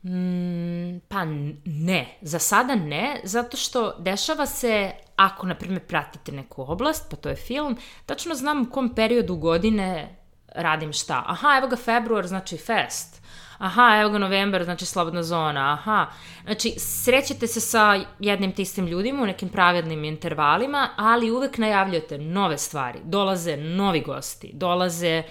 [0.03, 1.25] Mm, pa
[1.65, 7.15] ne, za sada ne, zato što dešava se, ako na primjer pratite neku oblast, pa
[7.15, 10.15] to je film, tačno znam u kom periodu godine
[10.55, 11.23] radim šta.
[11.27, 13.21] Aha, evo ga februar, znači fest.
[13.57, 15.73] Aha, evo ga novembar, znači slobodna zona.
[15.73, 16.07] Aha,
[16.43, 22.57] znači srećete se sa jednim tistim ljudima u nekim pravednim intervalima, ali uvek najavljujete nove
[22.57, 22.99] stvari.
[23.03, 25.23] Dolaze novi gosti, dolaze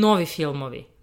[0.00, 0.94] novi filmovi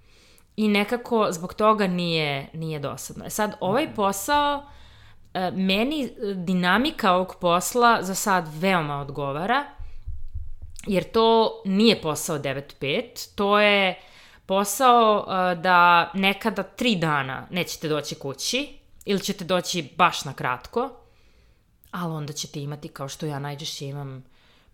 [0.56, 3.26] i nekako zbog toga nije, nije dosadno.
[3.26, 4.64] E sad, ovaj posao,
[5.34, 9.66] e, meni dinamika ovog posla za sad veoma odgovara,
[10.88, 14.00] jer to nije posao 9-5, to je
[14.46, 20.90] posao e, da nekada tri dana nećete doći kući, ili ćete doći baš na kratko,
[21.92, 24.24] ali onda ćete imati, kao što ja najčešće imam,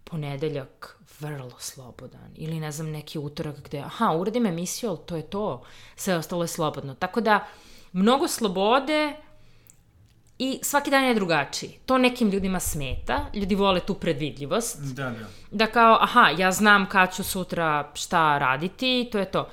[0.03, 2.32] ponedeljak vrlo slobodan.
[2.36, 5.64] Ili ne znam, neki utorak gde, aha, uradim emisiju, ali to je to.
[5.95, 6.95] Sve ostalo je slobodno.
[6.95, 7.47] Tako da,
[7.91, 9.16] mnogo slobode
[10.39, 11.79] i svaki dan je drugačiji.
[11.85, 13.25] To nekim ljudima smeta.
[13.33, 14.79] Ljudi vole tu predvidljivost.
[14.81, 15.27] Da, da.
[15.51, 19.49] Da kao, aha, ja znam kad ću sutra šta raditi, to je to.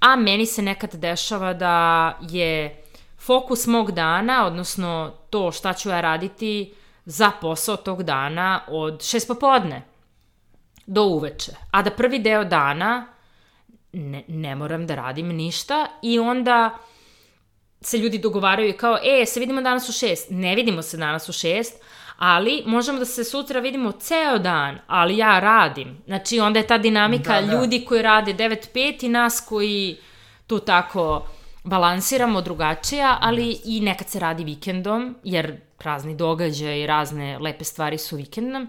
[0.00, 2.82] A meni se nekad dešava da je
[3.18, 6.74] fokus mog dana, odnosno to šta ću ja raditi
[7.04, 9.82] za posao tog dana od šest popodne
[10.86, 11.52] do uveče.
[11.70, 13.06] A da prvi deo dana
[13.92, 16.78] ne, ne moram da radim ništa i onda
[17.80, 20.26] se ljudi dogovaraju kao, e, se vidimo danas u šest.
[20.30, 21.82] Ne vidimo se danas u šest,
[22.18, 25.98] ali možemo da se sutra vidimo ceo dan, ali ja radim.
[26.06, 27.52] Znači, onda je ta dinamika Da, da.
[27.52, 29.96] ljudi koji rade 9-5 i nas koji
[30.46, 31.26] tu tako
[31.64, 37.98] balansiramo drugačija, ali i nekad se radi vikendom, jer razni događaji i razne lepe stvari
[37.98, 38.68] su vikendom,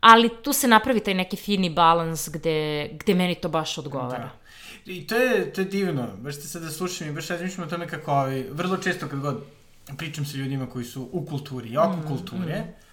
[0.00, 4.18] ali tu se napravi taj neki fini balans gde, gde meni to baš odgovara.
[4.18, 4.41] Da.
[4.86, 7.88] I to je, to je divno, baš te sada slušam i baš razmišljam o tome
[7.88, 9.44] kako ovi, vrlo često kad god
[9.98, 12.91] pričam sa ljudima koji su u kulturi oko mm, kulture, mm.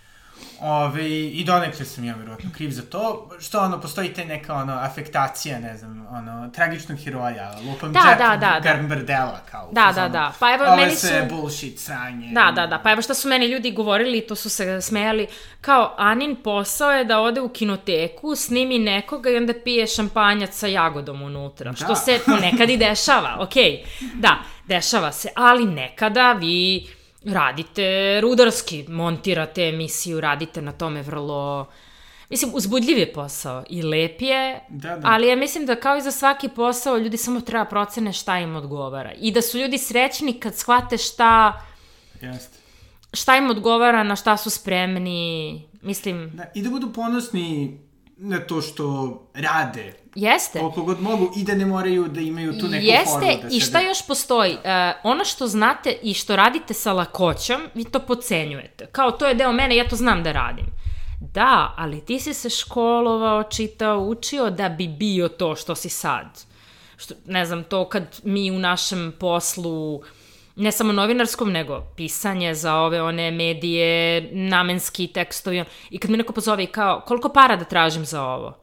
[0.61, 4.73] Ove, I donekle sam ja verovatno kriv za to, što ono, postoji te neka ono,
[4.73, 8.59] afektacija, ne znam, ono, tragičnog heroja, lupam Da, Jack da, da, da.
[8.59, 9.69] Garberdela, kao.
[9.71, 10.33] Da, da, da.
[10.39, 11.07] Pa evo, Ovo meni su...
[11.07, 12.31] sve bullshit, sranje.
[12.31, 12.79] Da, da, da.
[12.79, 15.27] Pa evo šta su meni ljudi govorili, to su se smejali,
[15.61, 20.67] kao Anin posao je da ode u kinoteku, snimi nekoga i onda pije šampanjac sa
[20.67, 21.71] jagodom unutra.
[21.71, 21.77] Da.
[21.77, 23.83] Što se ponekad i dešava, okej.
[23.83, 24.09] Okay.
[24.13, 24.37] Da,
[24.67, 26.87] dešava se, ali nekada vi
[27.25, 31.65] radite rudarski, montirate emisiju, radite na tome vrlo...
[32.29, 35.07] Mislim, uzbudljiv je posao i lep je, Da, da.
[35.07, 38.55] ali ja mislim da kao i za svaki posao, ljudi samo treba procene šta im
[38.55, 39.11] odgovara.
[39.13, 41.61] I da su ljudi srećni kad shvate šta
[42.21, 42.57] Jeste.
[43.13, 47.79] šta im odgovara, na šta su spremni, mislim, Da, I da budu ponosni
[48.21, 50.59] na to što rade, jeste.
[50.59, 53.41] koliko god mogu, i da ne moraju da imaju tu neku Jeste, formu.
[53.41, 54.53] Da i šta sebe- još postoji?
[54.53, 54.59] Uh,
[55.03, 58.85] ono što znate i što radite sa lakoćom, vi to pocenjujete.
[58.85, 60.65] Kao, to je deo mene, ja to znam da radim.
[61.21, 66.25] Da, ali ti si se školovao, čitao, učio da bi bio to što si sad.
[66.97, 70.01] Što, ne znam, to kad mi u našem poslu
[70.59, 76.33] ne samo novinarskom, nego pisanje za ove one medije, namenski tekstovi, i kad me neko
[76.33, 78.57] pozove i kao, koliko para da tražim za ovo?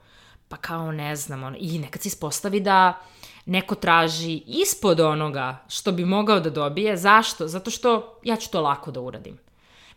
[0.49, 3.01] Pa kao, ne znam, ono, i nekad se ispostavi da
[3.47, 6.97] neko traži ispod onoga što bi mogao da dobije.
[6.97, 7.49] Zašto?
[7.49, 9.39] Zato što ja ću to lako da uradim.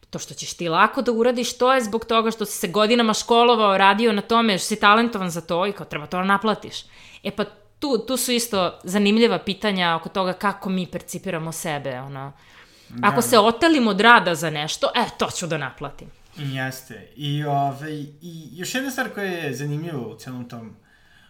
[0.09, 3.13] To što ćeš ti lako da uradiš, to je zbog toga što si se godinama
[3.13, 6.83] školovao, radio na tome, što si talentovan za to i kao treba to da naplatiš.
[7.23, 7.45] E pa
[7.79, 11.99] tu, tu su isto zanimljiva pitanja oko toga kako mi percipiramo sebe.
[11.99, 12.31] Ono.
[13.01, 16.07] Ako se otelimo od rada za nešto, e, to ću da naplatim.
[16.37, 17.07] Jeste.
[17.15, 20.75] I, ovaj, I još jedna stvar koja je zanimljiva u celom tom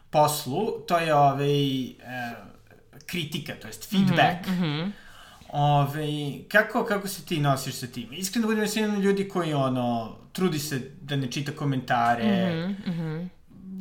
[0.09, 1.91] poslu, to je ovaj, e,
[3.05, 4.47] kritika, to jest feedback.
[4.47, 4.91] Mm -hmm.
[5.49, 6.07] Ove,
[6.47, 8.07] kako, kako se ti nosiš sa tim?
[8.11, 12.67] Iskreno budem jedan ljudi koji ono, trudi se da ne čita komentare.
[12.67, 13.27] Mm -hmm.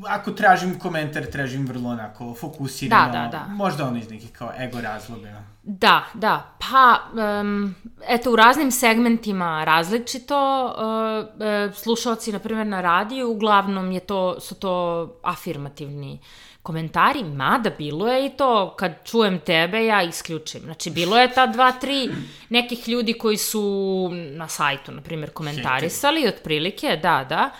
[0.06, 3.12] Ako tražim komentar, tražim vrlo onako fokusirano.
[3.12, 3.54] Da, da, da.
[3.54, 5.42] Možda ono iz nekih kao ego razloga.
[5.62, 6.56] Da, da.
[6.58, 6.98] Pa,
[7.40, 7.74] um,
[8.08, 10.64] eto, u raznim segmentima različito.
[10.66, 11.26] Uh,
[11.68, 16.20] uh, slušalci, na primjer, na radiju, uglavnom je to, su to afirmativni
[16.62, 20.60] komentari, mada bilo je i to, kad čujem tebe, ja isključim.
[20.60, 22.10] Znači, bilo je ta dva, tri
[22.48, 27.50] nekih ljudi koji su na sajtu, na primjer, komentarisali, otprilike, da, da,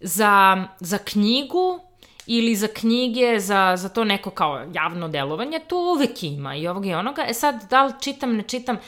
[0.00, 1.80] za, za knjigu
[2.26, 6.86] ili za knjige, za, za to neko kao javno delovanje, to uvek ima i ovog
[6.86, 7.24] i onoga.
[7.28, 8.78] E sad, da li čitam, ne čitam,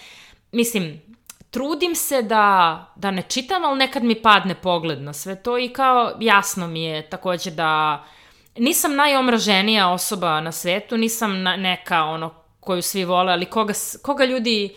[0.52, 1.02] mislim,
[1.50, 5.68] trudim se da, da ne čitam, ali nekad mi padne pogled na sve to i
[5.68, 8.04] kao jasno mi je takođe da
[8.56, 14.76] nisam najomraženija osoba na svetu, nisam neka ono koju svi vole, ali koga, koga ljudi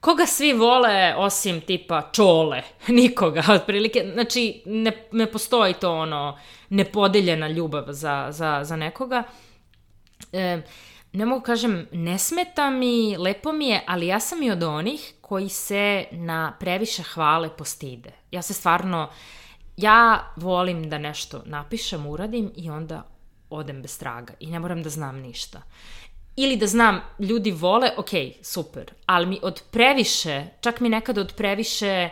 [0.00, 6.38] koga svi vole osim tipa čole, nikoga otprilike, znači ne, ne postoji to ono
[6.68, 9.22] nepodeljena ljubav za, za, za nekoga.
[10.32, 10.62] E,
[11.12, 15.14] ne mogu kažem, ne smeta mi, lepo mi je, ali ja sam i od onih
[15.20, 18.10] koji se na previše hvale postide.
[18.30, 19.10] Ja se stvarno,
[19.76, 23.06] ja volim da nešto napišem, uradim i onda
[23.50, 25.62] odem bez traga i ne moram da znam ništa.
[26.36, 28.10] Ili da znam, ljudi vole, ok,
[28.42, 32.10] super, ali mi od previše, čak mi nekad od previše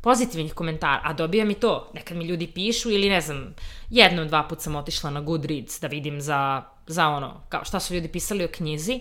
[0.00, 3.54] pozitivnih komentara, a dobijam i to, nekad mi ljudi pišu ili ne znam,
[3.90, 7.94] jedno, dva put sam otišla na Goodreads da vidim za, za ono, kao šta su
[7.94, 9.00] ljudi pisali o knjizi,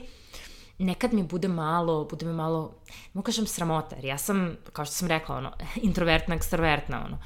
[0.78, 2.76] nekad mi bude malo, bude mi malo,
[3.14, 5.52] mogu kažem sramota, jer ja sam, kao što sam rekla, ono,
[5.90, 7.18] introvertna, ekstravertna, ono,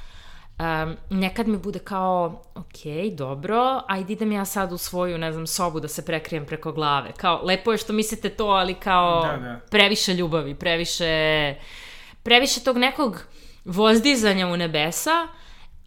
[0.60, 5.48] Um, nekad mi bude kao, ok, dobro, ajde idem ja sad u svoju, ne znam,
[5.48, 7.12] sobu da se prekrijem preko glave.
[7.12, 9.60] Kao, lepo je što mislite to, ali kao da, da.
[9.70, 11.56] previše ljubavi, previše,
[12.24, 13.24] previše tog nekog
[13.66, 15.28] vozdizanja u nebesa,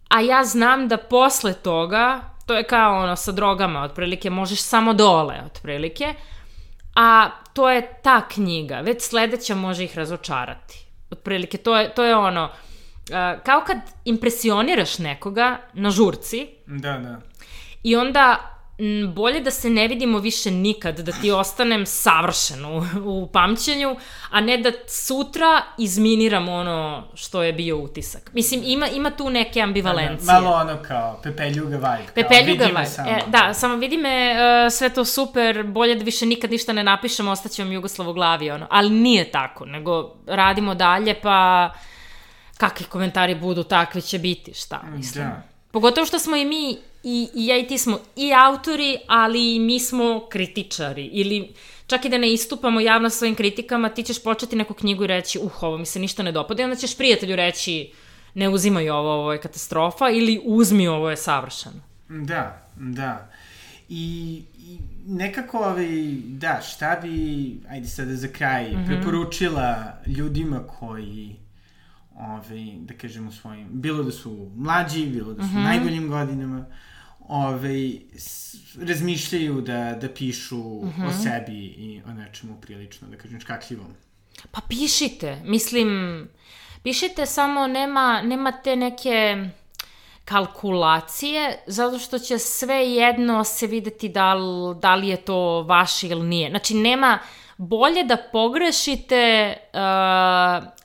[0.09, 4.93] a ja znam da posle toga, to je kao ono sa drogama, otprilike, možeš samo
[4.93, 6.13] dole, otprilike,
[6.95, 10.85] a to je ta knjiga, već sledeća može ih razočarati.
[11.11, 12.76] Otprilike, to je, to je ono, Uh,
[13.43, 16.47] kao kad impresioniraš nekoga na žurci.
[16.65, 17.19] Da, da.
[17.83, 22.83] I onda m, bolje da se ne vidimo više nikad, da ti ostanem savršen u,
[23.03, 23.95] u pamćenju,
[24.29, 28.29] a ne da sutra izminiram ono što je bio utisak.
[28.33, 30.25] Mislim, ima, ima tu neke ambivalencije.
[30.25, 32.11] Da, malo ono kao pepeljuga vibe.
[32.13, 33.09] Pepeljuga vibe, samo.
[33.09, 36.83] E, da, samo vidi me, uh, sve to super, bolje da više nikad ništa ne
[36.83, 38.67] napišem, ostaće vam Jugoslav u glavi, ono.
[38.69, 41.69] Ali nije tako, nego radimo dalje, pa
[42.57, 45.25] kakvi komentari budu, takvi će biti, šta, mislim.
[45.25, 45.43] Da.
[45.71, 49.59] Pogotovo što smo i mi, i, i ja i ti smo i autori, ali i
[49.59, 51.05] mi smo kritičari.
[51.05, 51.53] Ili
[51.87, 55.39] čak i da ne istupamo javno svojim kritikama, ti ćeš početi neku knjigu i reći,
[55.39, 57.91] uh, ovo mi se ništa ne dopada, i onda ćeš prijatelju reći,
[58.33, 61.81] ne uzimaj ovo, ovo je katastrofa, ili uzmi ovo je savršeno.
[62.09, 63.29] Da, da.
[63.89, 64.77] I, i
[65.07, 65.87] nekako, ovaj,
[66.25, 68.87] da, šta bi, ajde sada za kraj, mm -hmm.
[68.87, 71.35] preporučila ljudima koji
[72.19, 75.63] ovaj, da kažem u svojim, bilo da su mlađi, bilo da su mm -hmm.
[75.63, 76.65] najboljim godinama,
[77.27, 77.99] ovaj,
[78.81, 81.07] razmišljaju da, da pišu mm -hmm.
[81.07, 83.93] o sebi i o nečemu prilično, da kažem, škakljivom.
[84.51, 85.89] Pa pišite, mislim,
[86.83, 89.49] pišite samo nema, nema te neke
[90.25, 96.07] kalkulacije, zato što će sve jedno se videti da li, da li je to vaše
[96.07, 96.49] ili nije.
[96.49, 97.19] Znači, nema,
[97.57, 100.76] bolje da pogrešite uh,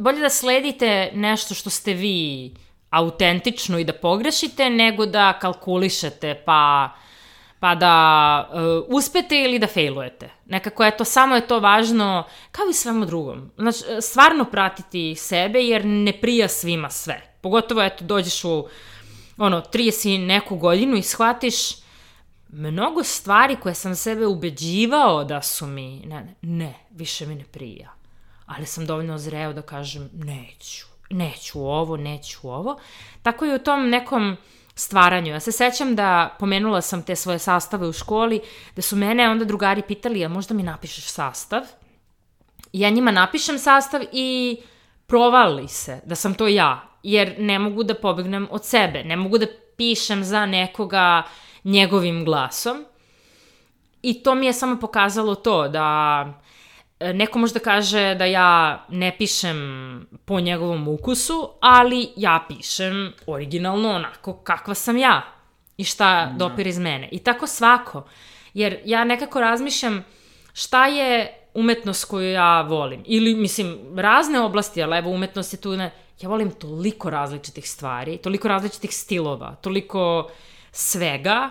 [0.00, 2.54] bolje da sledite nešto što ste vi
[2.90, 6.90] autentično i da pogrešite, nego da kalkulišete pa,
[7.60, 10.30] pa da uh, uspete ili da failujete.
[10.46, 13.50] Nekako je to, samo je to važno, kao i svemu drugom.
[13.56, 17.22] Znači, stvarno pratiti sebe, jer ne prija svima sve.
[17.40, 18.68] Pogotovo, eto, dođeš u,
[19.38, 21.54] ono, 30 neku godinu i shvatiš
[22.48, 27.97] mnogo stvari koje sam sebe ubeđivao da su mi, ne, ne, više mi ne prija
[28.48, 32.78] ali sam dovoljno zreo da kažem neću, neću ovo, neću ovo.
[33.22, 34.36] Tako i u tom nekom
[34.74, 35.32] stvaranju.
[35.32, 38.40] Ja se sećam da pomenula sam te svoje sastave u školi,
[38.76, 41.62] da su mene onda drugari pitali, a možda mi napišeš sastav?
[42.72, 44.60] Ja njima napišem sastav i
[45.06, 49.38] provali se da sam to ja, jer ne mogu da pobegnem od sebe, ne mogu
[49.38, 49.46] da
[49.76, 51.22] pišem za nekoga
[51.64, 52.84] njegovim glasom.
[54.02, 56.26] I to mi je samo pokazalo to da
[57.00, 63.90] neko može da kaže da ja ne pišem po njegovom ukusu, ali ja pišem originalno
[63.90, 65.22] onako kakva sam ja
[65.76, 66.38] i šta da.
[66.38, 67.08] dopire iz mene.
[67.12, 68.04] I tako svako.
[68.54, 70.04] Jer ja nekako razmišljam
[70.52, 73.02] šta je umetnost koju ja volim.
[73.06, 75.90] Ili, mislim, razne oblasti, ali evo umetnost je tu, ne,
[76.20, 80.30] ja volim toliko različitih stvari, toliko različitih stilova, toliko
[80.72, 81.50] svega,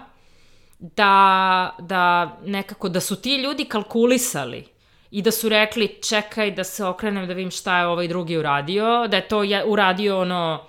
[0.79, 4.76] da, da nekako, da su ti ljudi kalkulisali
[5.11, 9.07] i da su rekli čekaj da se okrenem da vidim šta je ovaj drugi uradio,
[9.07, 10.65] da je to uradio ono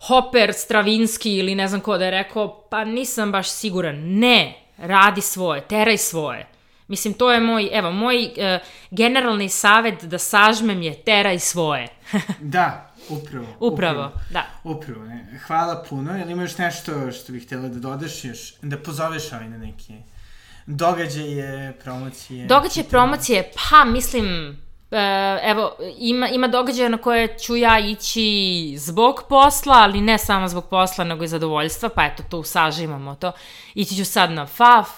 [0.00, 3.96] Hopper, Stravinski ili ne znam ko da je rekao, pa nisam baš siguran.
[3.98, 6.46] Ne, radi svoje, teraj svoje.
[6.88, 11.88] Mislim, to je moj, evo, moj uh, generalni savet da sažmem je teraj svoje.
[12.40, 13.46] da, upravo.
[13.60, 14.46] Upravo, upravo da.
[14.64, 15.40] Upravo, ne.
[15.46, 16.16] Hvala puno.
[16.16, 19.92] Jel imaš nešto što bih htjela da dodaš još, da pozoveš ovaj na neki
[20.66, 22.46] događaje, promocije?
[22.46, 24.56] Događaje, promocije, pa mislim,
[24.92, 30.48] E, evo, ima, ima događaja na koje ću ja ići zbog posla, ali ne samo
[30.48, 33.32] zbog posla, nego i zadovoljstva, pa eto, tu sažimamo to.
[33.74, 34.88] Ići ću sad na FAF,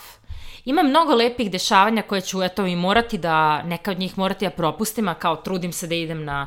[0.64, 4.50] Ima mnogo lepih dešavanja koje ću, eto, i morati da, neka od njih morati da
[4.50, 6.46] propustim, a kao trudim se da idem na,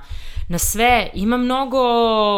[0.49, 1.09] na sve.
[1.13, 1.81] Ima mnogo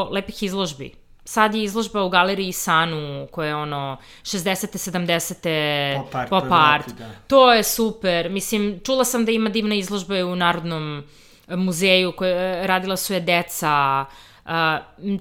[0.03, 0.93] lepih izložbi.
[1.27, 4.91] Sad je izložba u galeriji Sanu, koja je ono 60.
[4.91, 6.03] 70.
[6.03, 6.89] Pop art, pop art.
[6.97, 7.09] Da.
[7.27, 8.29] To je super.
[8.29, 11.03] Mislim, čula sam da ima divna izložba u Narodnom
[11.47, 14.05] muzeju, koje radila su je deca,
[14.47, 14.53] Uh,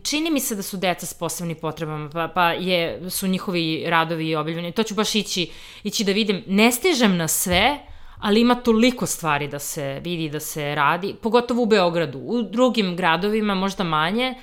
[0.03, 4.37] čini mi se da su deca s posebnim potrebama, pa, pa je, su njihovi radovi
[4.37, 4.73] objavljeni.
[4.73, 5.51] To ću baš ići,
[5.85, 6.45] ići da vidim.
[6.47, 7.79] Ne stižem na sve,
[8.19, 12.19] ali ima toliko stvari da se vidi, da se radi, pogotovo u Beogradu.
[12.19, 14.35] U drugim gradovima možda manje,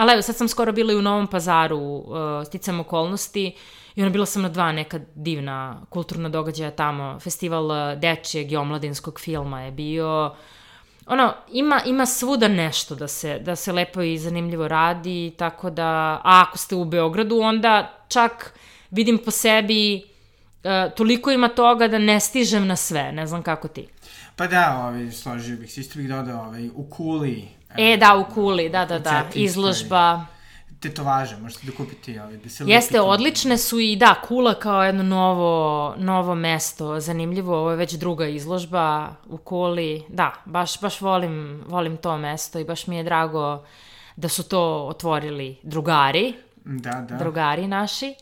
[0.00, 2.06] ali evo, sad sam skoro bila i u Novom pazaru, uh,
[2.46, 3.54] sticam okolnosti,
[3.94, 7.20] i ono, bila sam na dva neka divna kulturna događaja tamo.
[7.20, 10.34] Festival uh, dečijeg i omladinskog filma je bio,
[11.06, 15.86] ono, ima, ima svuda nešto da se, da se lepo i zanimljivo radi, tako da,
[16.24, 18.54] a ako ste u Beogradu, onda čak
[18.90, 20.02] vidim po sebi,
[20.64, 23.88] uh, toliko ima toga da ne stižem na sve, ne znam kako ti.
[24.36, 27.59] Pa da, ovaj, složio bih se, isto bih dodao ovaj, u Kuli.
[27.78, 30.24] E, da, u Kuli, da, da, da, izložba.
[30.80, 33.00] Tetovaže, možete da kupite ovaj, da se Jeste, lepite.
[33.00, 38.26] odlične su i da, Kula kao jedno novo, novo mesto, zanimljivo, ovo je već druga
[38.26, 43.62] izložba u Kuli, da, baš, baš volim, volim to mesto i baš mi je drago
[44.16, 47.16] da su to otvorili drugari, Da, da.
[47.16, 48.14] drugari naši.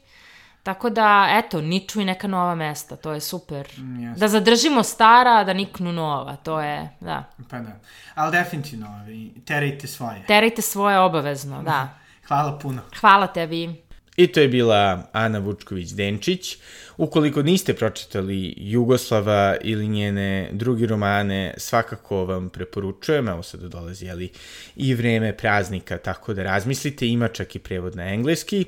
[0.62, 3.68] Tako da, eto, niču i neka nova mesta, to je super.
[3.78, 4.20] Mm, jasno.
[4.20, 7.24] Da zadržimo stara, da niknu nova, to je, da.
[7.50, 7.80] Pa da.
[8.14, 9.06] Ali definitivno,
[9.44, 10.26] terajte svoje.
[10.26, 11.98] Terajte svoje obavezno, da.
[12.28, 12.82] Hvala puno.
[13.00, 13.88] Hvala tebi.
[14.16, 16.56] I to je bila Ana Vučković-Denčić.
[16.96, 24.32] Ukoliko niste pročitali Jugoslava ili njene drugi romane, svakako vam preporučujem, evo sad dolazi jeli,
[24.76, 28.64] i vreme praznika, tako da razmislite, ima čak i prevod na engleski.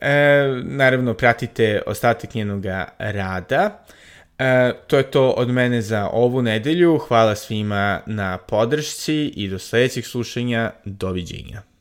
[0.00, 2.64] E, naravno, pratite ostatak njenog
[2.98, 3.84] rada.
[4.38, 6.98] E, to je to od mene za ovu nedelju.
[6.98, 10.70] Hvala svima na podršci i do sledećeg slušanja.
[10.84, 11.62] Doviđenja.